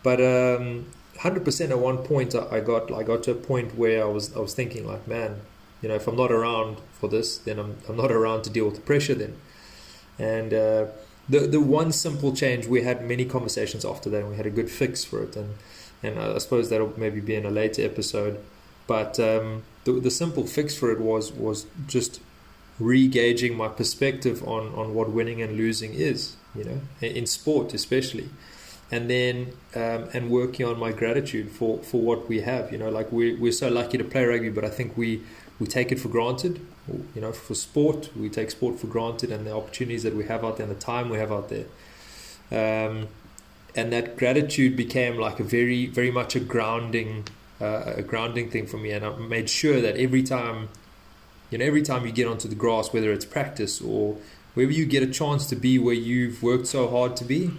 [0.03, 0.21] but.
[0.21, 0.87] Um,
[1.21, 4.35] hundred percent at one point I got I got to a point where I was
[4.37, 5.41] I was thinking like man
[5.81, 8.65] you know if I'm not around for this then I'm I'm not around to deal
[8.67, 9.37] with the pressure then
[10.19, 10.87] and uh,
[11.29, 14.51] the the one simple change we had many conversations after that and we had a
[14.51, 15.55] good fix for it and
[16.05, 18.43] and I suppose that'll maybe be in a later episode
[18.87, 22.21] but um, the the simple fix for it was was just
[22.79, 26.37] re-gauging my perspective on on what winning and losing is.
[26.55, 28.29] You know, in sport especially
[28.91, 32.71] and then um, and working on my gratitude for, for what we have.
[32.71, 35.23] You know, like we we're so lucky to play rugby, but I think we
[35.59, 36.65] we take it for granted.
[37.15, 40.45] You know, for sport, we take sport for granted, and the opportunities that we have
[40.45, 41.67] out there, and the time we have out there.
[42.53, 43.09] Um,
[43.77, 47.25] and that gratitude became like a very very much a grounding
[47.61, 50.69] uh, a grounding thing for me, and I made sure that every time.
[51.51, 54.17] You know, every time you get onto the grass, whether it's practice or
[54.55, 57.51] wherever you get a chance to be where you've worked so hard to be,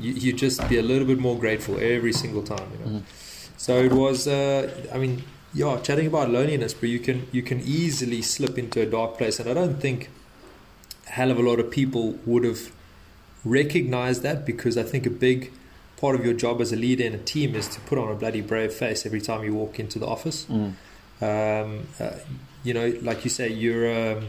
[0.00, 2.68] you, you just be a little bit more grateful every single time.
[2.72, 2.98] You know.
[2.98, 3.02] Mm.
[3.56, 4.26] So it was.
[4.26, 8.80] Uh, I mean, yeah, chatting about loneliness, but you can you can easily slip into
[8.80, 10.10] a dark place, and I don't think
[11.06, 12.72] a hell of a lot of people would have
[13.44, 15.52] recognized that because I think a big
[15.96, 18.14] part of your job as a leader in a team is to put on a
[18.14, 20.46] bloody brave face every time you walk into the office.
[20.46, 20.74] Mm.
[21.22, 22.12] Um, uh,
[22.64, 24.28] you know, like you say, you're um,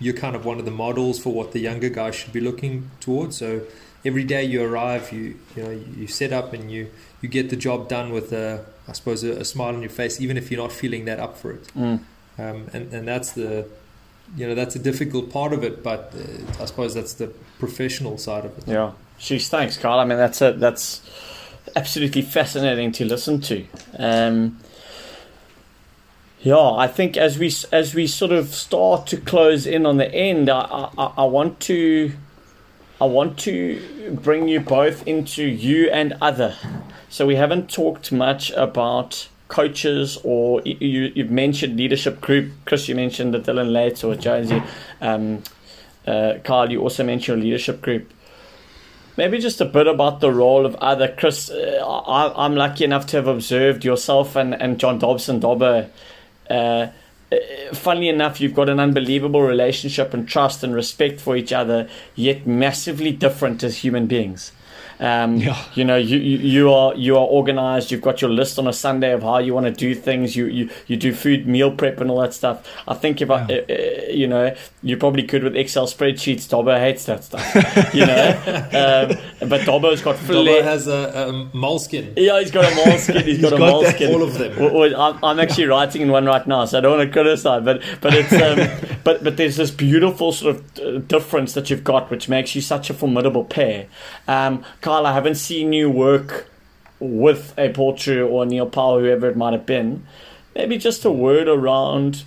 [0.00, 2.90] you're kind of one of the models for what the younger guys should be looking
[3.00, 3.36] towards.
[3.36, 3.62] So
[4.04, 6.90] every day you arrive, you you know you set up and you
[7.20, 10.20] you get the job done with a I suppose a, a smile on your face,
[10.20, 11.64] even if you're not feeling that up for it.
[11.74, 12.00] Mm.
[12.36, 13.66] Um, and and that's the
[14.36, 18.18] you know that's a difficult part of it, but uh, I suppose that's the professional
[18.18, 18.68] side of it.
[18.68, 19.98] Yeah, she's thanks, Kyle.
[19.98, 21.02] I mean that's a, that's
[21.76, 23.64] absolutely fascinating to listen to.
[23.98, 24.58] Um,
[26.40, 30.12] yeah, I think as we as we sort of start to close in on the
[30.12, 32.12] end, I, I, I want to
[33.00, 36.56] I want to bring you both into you and other.
[37.08, 42.52] So we haven't talked much about coaches or you, you've mentioned leadership group.
[42.64, 44.62] Chris, you mentioned the Dillyn Leyds or Jonesy.
[45.00, 45.42] Um,
[46.06, 48.12] uh, Kyle, you also mentioned leadership group.
[49.16, 51.08] Maybe just a bit about the role of other.
[51.16, 55.88] Chris, uh, I, am lucky enough to have observed yourself and, and John Dobson Dobbo.
[56.50, 57.36] Uh, uh,
[57.72, 62.46] funnily enough, you've got an unbelievable relationship and trust and respect for each other, yet
[62.46, 64.52] massively different as human beings.
[65.04, 65.62] Um, yeah.
[65.74, 67.90] You know, you, you, you are you are organized.
[67.90, 70.34] You've got your list on a Sunday of how you want to do things.
[70.34, 72.66] You, you you do food meal prep and all that stuff.
[72.88, 73.34] I think if yeah.
[73.34, 76.48] I, uh, uh, you know, you're probably good with Excel spreadsheets.
[76.48, 77.44] Dobbo hates that stuff.
[77.94, 78.14] you know,
[79.42, 82.14] um, but Dobbo's got Dobbo has a, a Moleskine.
[82.16, 83.24] Yeah, he's got a Moleskine.
[83.24, 84.14] he's, he's got, got a Moleskine.
[84.14, 84.94] All of them.
[84.98, 87.62] I'm, I'm actually writing in one right now, so I don't want to criticize.
[87.62, 91.84] But but it's um, but but there's this beautiful sort of uh, difference that you've
[91.84, 93.86] got, which makes you such a formidable pair.
[94.26, 94.64] Um,
[95.02, 96.48] I haven't seen you work
[97.00, 100.06] with a Porter or Neil Powell, whoever it might have been.
[100.54, 102.24] Maybe just a word around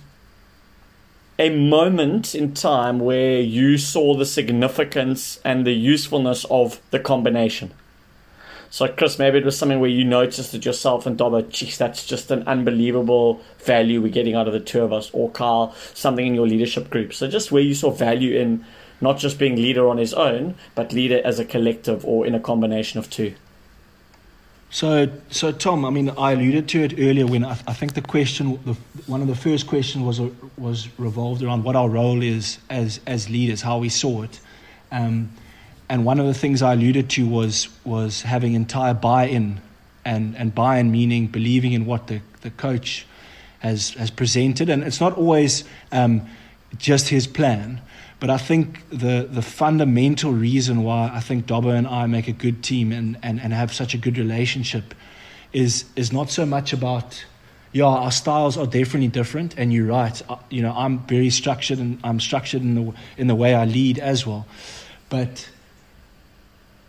[1.38, 7.72] a moment in time where you saw the significance and the usefulness of the combination.
[8.70, 12.04] So, Chris, maybe it was something where you noticed it yourself and Dobbo, geez, that's
[12.04, 15.10] just an unbelievable value we're getting out of the two of us.
[15.14, 17.14] Or Kyle, something in your leadership group.
[17.14, 18.66] So, just where you saw value in
[19.00, 22.40] not just being leader on his own, but leader as a collective or in a
[22.40, 23.34] combination of two.
[24.70, 28.02] So, so Tom, I mean, I alluded to it earlier when I, I think the
[28.02, 28.74] question, the,
[29.06, 30.20] one of the first questions was
[30.58, 34.40] was revolved around what our role is as as leaders, how we saw it,
[34.92, 35.30] um,
[35.88, 39.60] and one of the things I alluded to was was having entire buy-in,
[40.04, 43.06] and and buy-in meaning believing in what the the coach
[43.60, 46.28] has has presented, and it's not always um,
[46.76, 47.80] just his plan,
[48.20, 52.32] but I think the, the fundamental reason why I think Dobbo and I make a
[52.32, 54.94] good team and, and, and have such a good relationship
[55.52, 57.24] is, is not so much about,
[57.72, 59.54] yeah, our styles are definitely different.
[59.56, 60.20] And you're right.
[60.28, 63.64] I, you know, I'm very structured and I'm structured in the, in the way I
[63.64, 64.46] lead as well.
[65.10, 65.48] But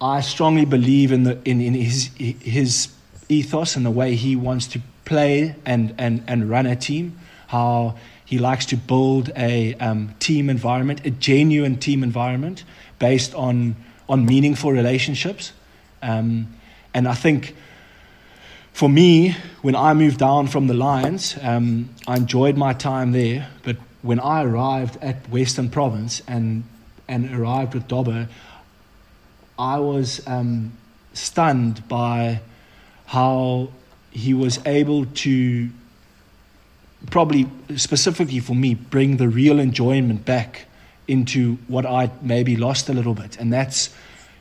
[0.01, 2.91] I strongly believe in, the, in, in his, his
[3.27, 7.97] ethos and the way he wants to play and, and, and run a team, how
[8.29, 12.63] he likes to build a um, team environment, a genuine team environment
[12.99, 13.75] based on,
[14.07, 15.51] on meaningful relationships.
[16.03, 16.47] Um,
[16.93, 17.55] and I think
[18.71, 23.49] for me, when I moved down from the Lions, um, I enjoyed my time there.
[23.63, 26.65] But when I arrived at Western Province and,
[27.07, 28.27] and arrived with Dobbo,
[29.57, 30.73] I was um,
[31.13, 32.41] stunned by
[33.07, 33.69] how
[34.11, 35.71] he was able to
[37.09, 40.65] probably specifically for me, bring the real enjoyment back
[41.07, 43.37] into what I maybe lost a little bit.
[43.37, 43.89] And that's,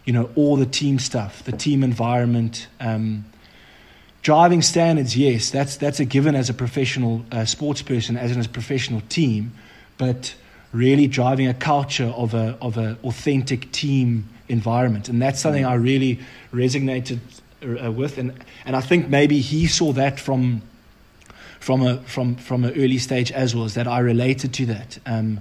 [0.05, 2.69] you know, all the team stuff, the team environment.
[2.81, 3.25] Um,
[4.23, 8.41] driving standards, yes, that's, that's a given as a professional uh, sports person, as in
[8.41, 9.53] a professional team.
[9.97, 10.35] But
[10.73, 15.75] really driving a culture of a of an authentic team environment, and that's something I
[15.75, 16.21] really
[16.53, 17.19] resonated
[17.63, 18.33] uh, with, and
[18.65, 20.63] and I think maybe he saw that from
[21.61, 24.99] from a from from an early stage as well, is that I related to that.
[25.07, 25.41] Um,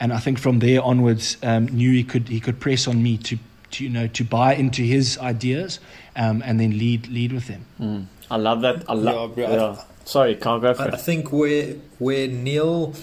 [0.00, 3.18] and I think from there onwards, um, knew he could he could press on me
[3.18, 3.38] to,
[3.72, 5.78] to you know to buy into his ideas,
[6.16, 7.64] um, and then lead lead with them.
[7.80, 8.06] Mm.
[8.30, 8.84] I love that.
[8.88, 9.38] I love.
[9.38, 9.84] Yeah, yeah.
[10.04, 10.94] Sorry, can't go for I, it.
[10.94, 12.94] I think where where Neil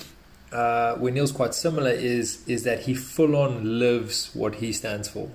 [0.51, 5.07] uh, where Neil's quite similar is is that he full on lives what he stands
[5.07, 5.29] for.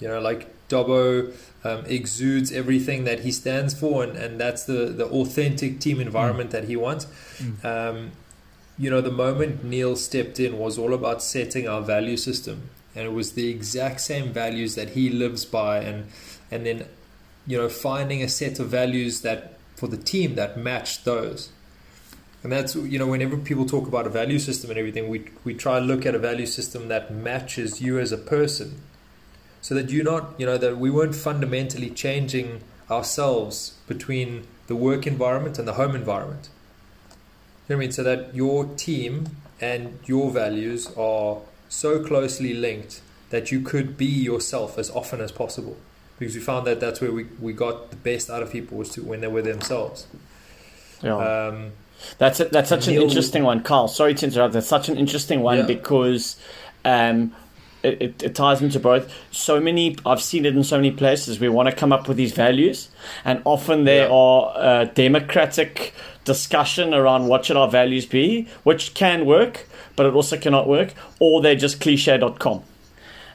[0.00, 1.32] You know, like Dobbo
[1.64, 6.50] um, exudes everything that he stands for, and, and that's the, the authentic team environment
[6.50, 6.52] mm.
[6.52, 7.06] that he wants.
[7.38, 7.64] Mm.
[7.64, 8.12] Um,
[8.78, 13.06] you know, the moment Neil stepped in was all about setting our value system, and
[13.06, 16.08] it was the exact same values that he lives by, and
[16.50, 16.86] and then
[17.46, 21.50] you know finding a set of values that for the team that matched those.
[22.42, 25.54] And that's you know whenever people talk about a value system and everything, we we
[25.54, 28.82] try to look at a value system that matches you as a person
[29.66, 35.08] so that you're not, you know, that we weren't fundamentally changing ourselves between the work
[35.08, 36.48] environment and the home environment.
[37.68, 37.90] You know what I mean?
[37.90, 39.26] So that your team
[39.60, 41.38] and your values are
[41.68, 43.00] so closely linked
[43.30, 45.76] that you could be yourself as often as possible.
[46.16, 48.90] Because we found that that's where we, we got the best out of people was
[48.90, 50.06] to when they were themselves.
[51.02, 51.16] Yeah.
[51.16, 51.72] Um,
[52.18, 53.88] that's a, that's such an interesting one, Kyle.
[53.88, 54.54] Sorry to interrupt.
[54.54, 55.66] That's such an interesting one yeah.
[55.66, 56.36] because
[56.84, 57.32] um,
[57.86, 59.12] it, it, it, ties into both.
[59.30, 61.40] So many, I've seen it in so many places.
[61.40, 62.88] We want to come up with these values,
[63.24, 64.14] and often there yeah.
[64.14, 70.14] are uh, democratic discussion around what should our values be, which can work, but it
[70.14, 72.62] also cannot work, or they're just cliche.com.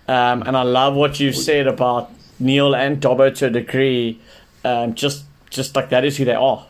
[0.07, 4.19] Um, and I love what you've said about Neil and Dobbo to a degree.
[4.65, 6.65] Um, just, just like that is who they are,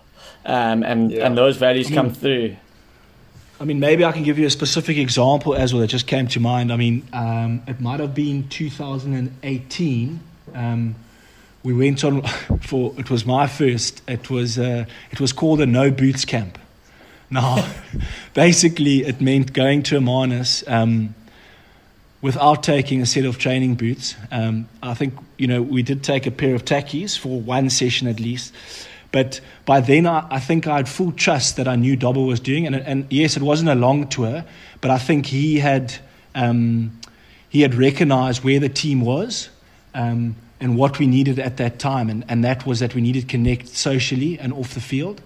[0.46, 1.26] um, and yeah.
[1.26, 2.56] and those values come through.
[3.62, 6.28] I mean, maybe I can give you a specific example as well that just came
[6.30, 6.74] to mind.
[6.74, 10.20] I mean, um, it might have been 2018.
[10.56, 10.96] Um,
[11.62, 12.24] we went on
[12.62, 14.02] for it was my first.
[14.10, 16.58] It was uh, it was called a no boots camp.
[17.30, 17.72] Now,
[18.34, 21.14] basically, it meant going to Hermanus um,
[22.20, 24.16] without taking a set of training boots.
[24.32, 28.08] Um, I think you know we did take a pair of tackies for one session
[28.08, 28.56] at least.
[29.12, 32.40] But by then, I, I, think I had full trust that I knew Dobbo was
[32.40, 32.66] doing.
[32.66, 34.46] And, and yes, it wasn't a long tour,
[34.80, 35.94] but I think he had,
[36.34, 36.98] um,
[37.50, 39.50] he had recognized where the team was
[39.94, 42.10] um, and what we needed at that time.
[42.10, 45.22] And, and that was that we needed to connect socially and off the field.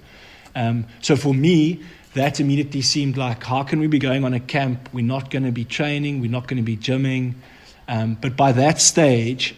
[0.55, 1.83] Um, so for me,
[2.15, 4.89] that immediately seemed like, how can we be going on a camp?
[4.93, 7.35] We're not going to be training, we're not going to be gymming.
[7.87, 9.55] Um, but by that stage,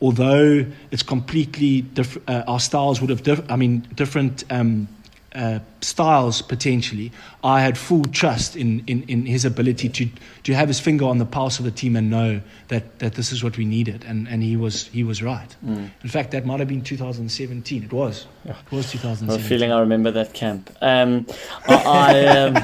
[0.00, 4.88] although it's completely different, uh, our styles would have, diff- I mean, different um,
[5.34, 7.12] uh, styles potentially,
[7.44, 10.08] I had full trust in, in, in his ability to,
[10.42, 13.30] to have his finger on the pulse of the team and know that, that this
[13.30, 14.04] is what we needed.
[14.06, 15.54] And, and he, was, he was right.
[15.64, 15.90] Mm.
[16.02, 17.84] In fact, that might have been 2017.
[17.84, 18.26] It was.
[18.44, 19.30] It was 2017.
[19.30, 20.76] I'm feeling I remember that camp.
[20.80, 21.26] Um,
[21.68, 22.56] I, I um,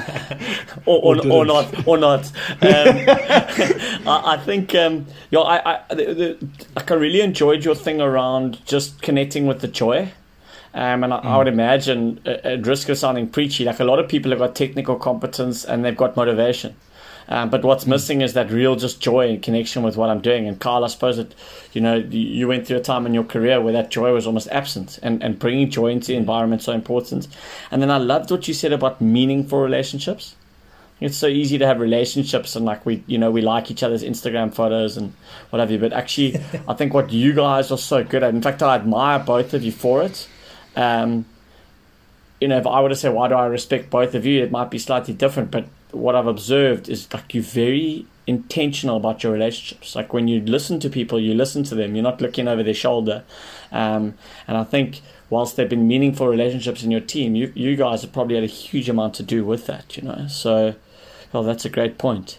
[0.85, 2.25] or, or, or, not, or not.
[2.25, 7.63] Um, I, I, think, um, you know, I, I, the, the, like I really enjoyed
[7.63, 10.11] your thing around just connecting with the joy.
[10.77, 11.25] Um, and I, mm.
[11.25, 14.39] I, would imagine, uh, at risk of sounding preachy, like a lot of people have
[14.39, 16.75] got technical competence and they've got motivation.
[17.29, 17.87] Um, but what's mm.
[17.87, 20.47] missing is that real just joy and connection with what I'm doing.
[20.47, 21.33] And Kyle, I suppose that
[21.73, 24.49] you know you went through a time in your career where that joy was almost
[24.49, 27.27] absent, and, and bringing joy into the environment so important.
[27.71, 30.35] And then I loved what you said about meaningful relationships.
[31.01, 34.03] It's so easy to have relationships and like we you know we like each other's
[34.03, 35.11] Instagram photos and
[35.49, 35.79] whatever.
[35.79, 38.29] But actually, I think what you guys are so good at.
[38.35, 40.27] In fact, I admire both of you for it
[40.77, 41.25] um,
[42.39, 44.51] you know, if I were to say, why do I respect both of you, it
[44.51, 45.49] might be slightly different.
[45.49, 49.95] But what I've observed is like you're very intentional about your relationships.
[49.95, 51.95] Like when you listen to people, you listen to them.
[51.95, 53.23] You're not looking over their shoulder.
[53.71, 54.13] Um,
[54.47, 55.01] and I think
[55.31, 58.47] whilst there've been meaningful relationships in your team, you you guys have probably had a
[58.47, 59.97] huge amount to do with that.
[59.97, 60.75] You know, so
[61.33, 62.37] well, that's a great point.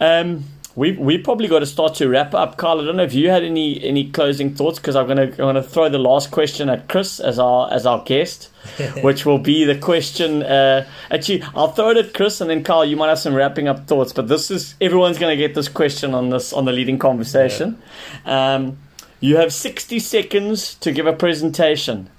[0.00, 2.56] Um, we we probably got to start to wrap up.
[2.56, 5.36] Kyle, I don't know if you had any any closing thoughts because I'm gonna I'm
[5.36, 8.50] gonna throw the last question at Chris as our as our guest,
[9.02, 10.42] which will be the question.
[10.42, 12.84] Uh, actually, I'll throw it at Chris and then Kyle.
[12.84, 16.14] You might have some wrapping up thoughts, but this is everyone's gonna get this question
[16.14, 17.80] on this on the leading conversation.
[18.24, 18.54] Yeah.
[18.54, 18.78] Um,
[19.22, 22.10] you have 60 seconds to give a presentation.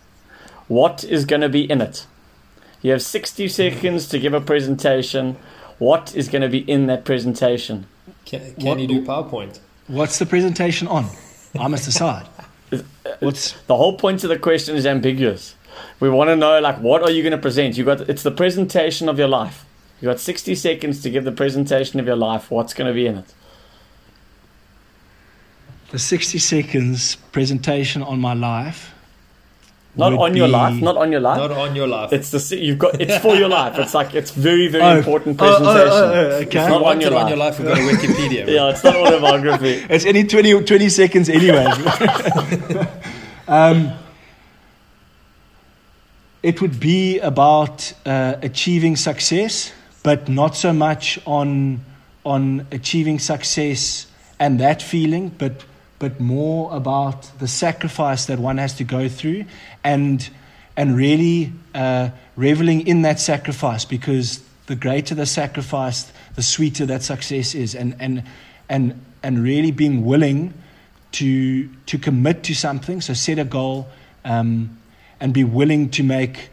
[0.70, 2.08] What is going to be in it?
[2.82, 5.36] You have 60 seconds to give a presentation.
[5.80, 7.88] What is going to be in that presentation?
[8.26, 9.60] Can, can what, you do PowerPoint?
[9.88, 11.06] What's the presentation on?
[11.60, 12.28] I must decide.
[13.20, 15.56] What's the whole point of the question is ambiguous.
[16.00, 17.78] We want to know like what are you going to present?
[17.78, 19.66] You got it's the presentation of your life.
[20.02, 22.52] You got 60 seconds to give the presentation of your life.
[22.52, 23.34] What's going to be in it?
[25.92, 28.93] The 60 seconds presentation on my life
[29.96, 30.82] Not on your life.
[30.82, 31.38] Not on your life.
[31.38, 32.12] Not on your life.
[32.14, 33.00] it's the you've got.
[33.00, 33.78] It's for your life.
[33.78, 34.98] It's like it's very very Oh.
[34.98, 35.92] important Oh, oh, oh, presentation.
[35.94, 36.60] oh, okay.
[36.60, 37.30] It's not on your on life.
[37.30, 38.48] your life, we've got a Wikipedia.
[38.56, 39.86] Yeah, it's not autobiography.
[39.90, 41.66] It's only 20, 20 seconds anyway.
[43.48, 43.92] um,
[46.42, 49.72] it would be about uh, achieving success,
[50.04, 51.82] but not so much on
[52.26, 54.08] on achieving success
[54.40, 55.64] and that feeling, but
[56.04, 59.46] but more about the sacrifice that one has to go through,
[59.86, 60.30] and
[60.76, 67.04] and really uh, reveling in that sacrifice because the greater the sacrifice, the sweeter that
[67.04, 68.24] success is, and and
[68.68, 70.54] and and really being willing
[71.14, 73.00] to to commit to something.
[73.00, 73.88] So set a goal,
[74.26, 74.78] um,
[75.22, 76.50] and be willing to make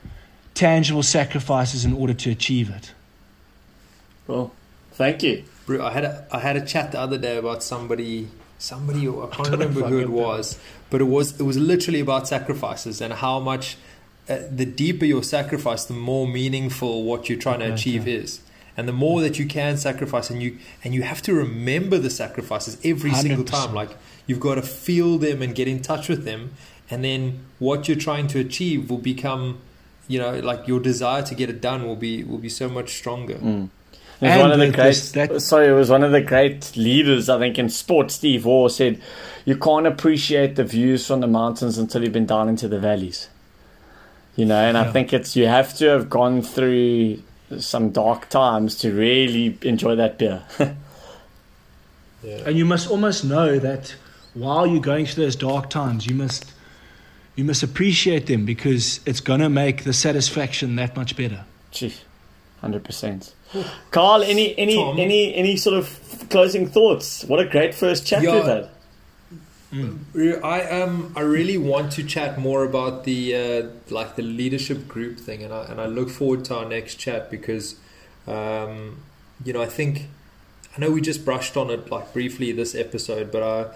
[0.55, 2.93] tangible sacrifices in order to achieve it.
[4.29, 4.53] Well,
[4.93, 5.43] thank you.
[5.69, 8.29] I had a, I had a chat the other day about somebody
[8.61, 10.59] somebody I can't remember who it was,
[10.91, 13.77] but it was it was literally about sacrifices and how much
[14.29, 17.75] uh, the deeper your sacrifice, the more meaningful what you're trying to Okay.
[17.75, 18.41] achieve is.
[18.77, 22.11] And the more that you can sacrifice, and you and you have to remember the
[22.11, 23.47] sacrifices every single 100%.
[23.47, 23.75] time.
[23.75, 23.91] Like
[24.27, 26.53] you've got to feel them and get in touch with them,
[26.91, 29.59] and then what you're trying to achieve will become,
[30.07, 32.95] you know, like your desire to get it done will be will be so much
[32.95, 33.35] stronger.
[33.39, 33.69] Mm.
[34.21, 34.97] It was And one of the great.
[35.15, 37.29] that- sorry, it was one of the great leaders.
[37.29, 39.01] I think in sport, Steve Waugh said,
[39.47, 43.29] "You can't appreciate the views from the mountains until you've been down into the valleys."
[44.37, 47.23] You know, and I think it's you have to have gone through
[47.59, 50.43] some dark times to really enjoy that beer.
[52.23, 52.43] Yeah.
[52.47, 53.95] And you must almost know that
[54.35, 56.45] while you're going through those dark times, you must
[57.35, 61.45] you must appreciate them because it's going to make the satisfaction that much better.
[61.71, 61.95] Gee,
[62.61, 63.33] hundred percent.
[63.91, 64.99] Kyle, any any Tom?
[64.99, 67.25] any any sort of closing thoughts?
[67.25, 68.35] What a great first chat Yeah.
[68.35, 68.69] we've had.
[70.13, 74.89] Re- I um I really want to chat more about the uh, like the leadership
[74.89, 77.77] group thing, and I and I look forward to our next chat because,
[78.27, 78.99] um,
[79.45, 80.09] you know, I think
[80.77, 83.71] I know we just brushed on it like briefly this episode, but I.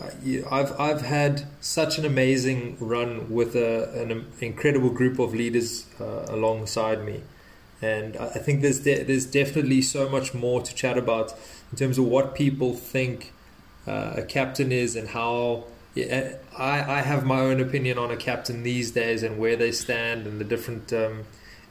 [0.00, 5.34] Uh, you- I've I've had such an amazing run with a, an incredible group of
[5.34, 7.20] leaders uh, alongside me,
[7.82, 11.34] and I I think there's de- there's definitely so much more to chat about
[11.70, 13.32] in terms of what people think
[13.86, 15.64] uh, a captain is and how
[15.94, 19.72] yeah, I, I have my own opinion on a captain these days and where they
[19.72, 21.24] stand and the different um,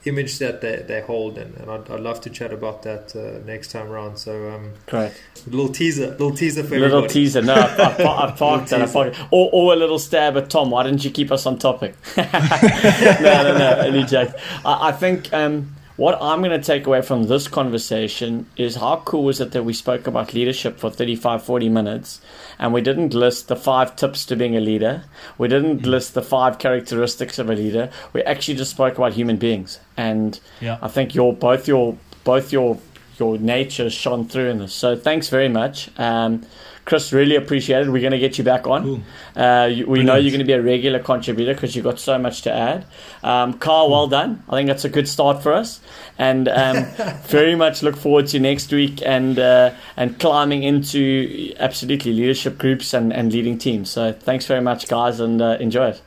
[0.04, 3.44] image that they, they hold and, and I'd, I'd love to chat about that uh,
[3.44, 5.12] next time around so um, Great.
[5.46, 7.42] little teaser little teaser for little everybody teaser.
[7.42, 8.72] No, I've, I've, I've parked.
[8.72, 9.18] I've parked.
[9.30, 10.70] Or, or a little stab at Tom.
[10.70, 11.94] Why didn't you keep us on topic?
[12.16, 13.80] no, no, no.
[13.80, 14.34] Any joke.
[14.64, 19.02] I, I think um, what I'm going to take away from this conversation is how
[19.04, 22.20] cool was it that we spoke about leadership for 35, 40 minutes
[22.58, 25.04] and we didn't list the five tips to being a leader.
[25.36, 27.90] We didn't list the five characteristics of a leader.
[28.12, 29.80] We actually just spoke about human beings.
[29.96, 30.78] And Yeah.
[30.80, 32.78] I think your both your both your
[33.18, 34.72] your nature shone through in this.
[34.72, 36.42] So thanks very much, um,
[36.84, 37.12] Chris.
[37.12, 37.90] Really appreciate it.
[37.90, 38.82] We're going to get you back on.
[38.82, 39.02] Cool.
[39.36, 42.18] Uh, you, we know you're going to be a regular contributor because you've got so
[42.18, 42.84] much to add.
[43.22, 44.42] Um, Kyle, well done.
[44.48, 45.80] I think that's a good start for us,
[46.18, 46.84] and um,
[47.24, 52.92] very much look forward to next week and uh, and climbing into absolutely leadership groups
[52.94, 53.90] and, and leading teams.
[53.90, 56.02] So thanks very much, guys, and uh, enjoy it.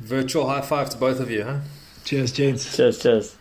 [0.00, 1.60] virtual high five to both of you huh
[2.04, 2.76] Cheers, gents.
[2.76, 3.36] Cheers, cheers.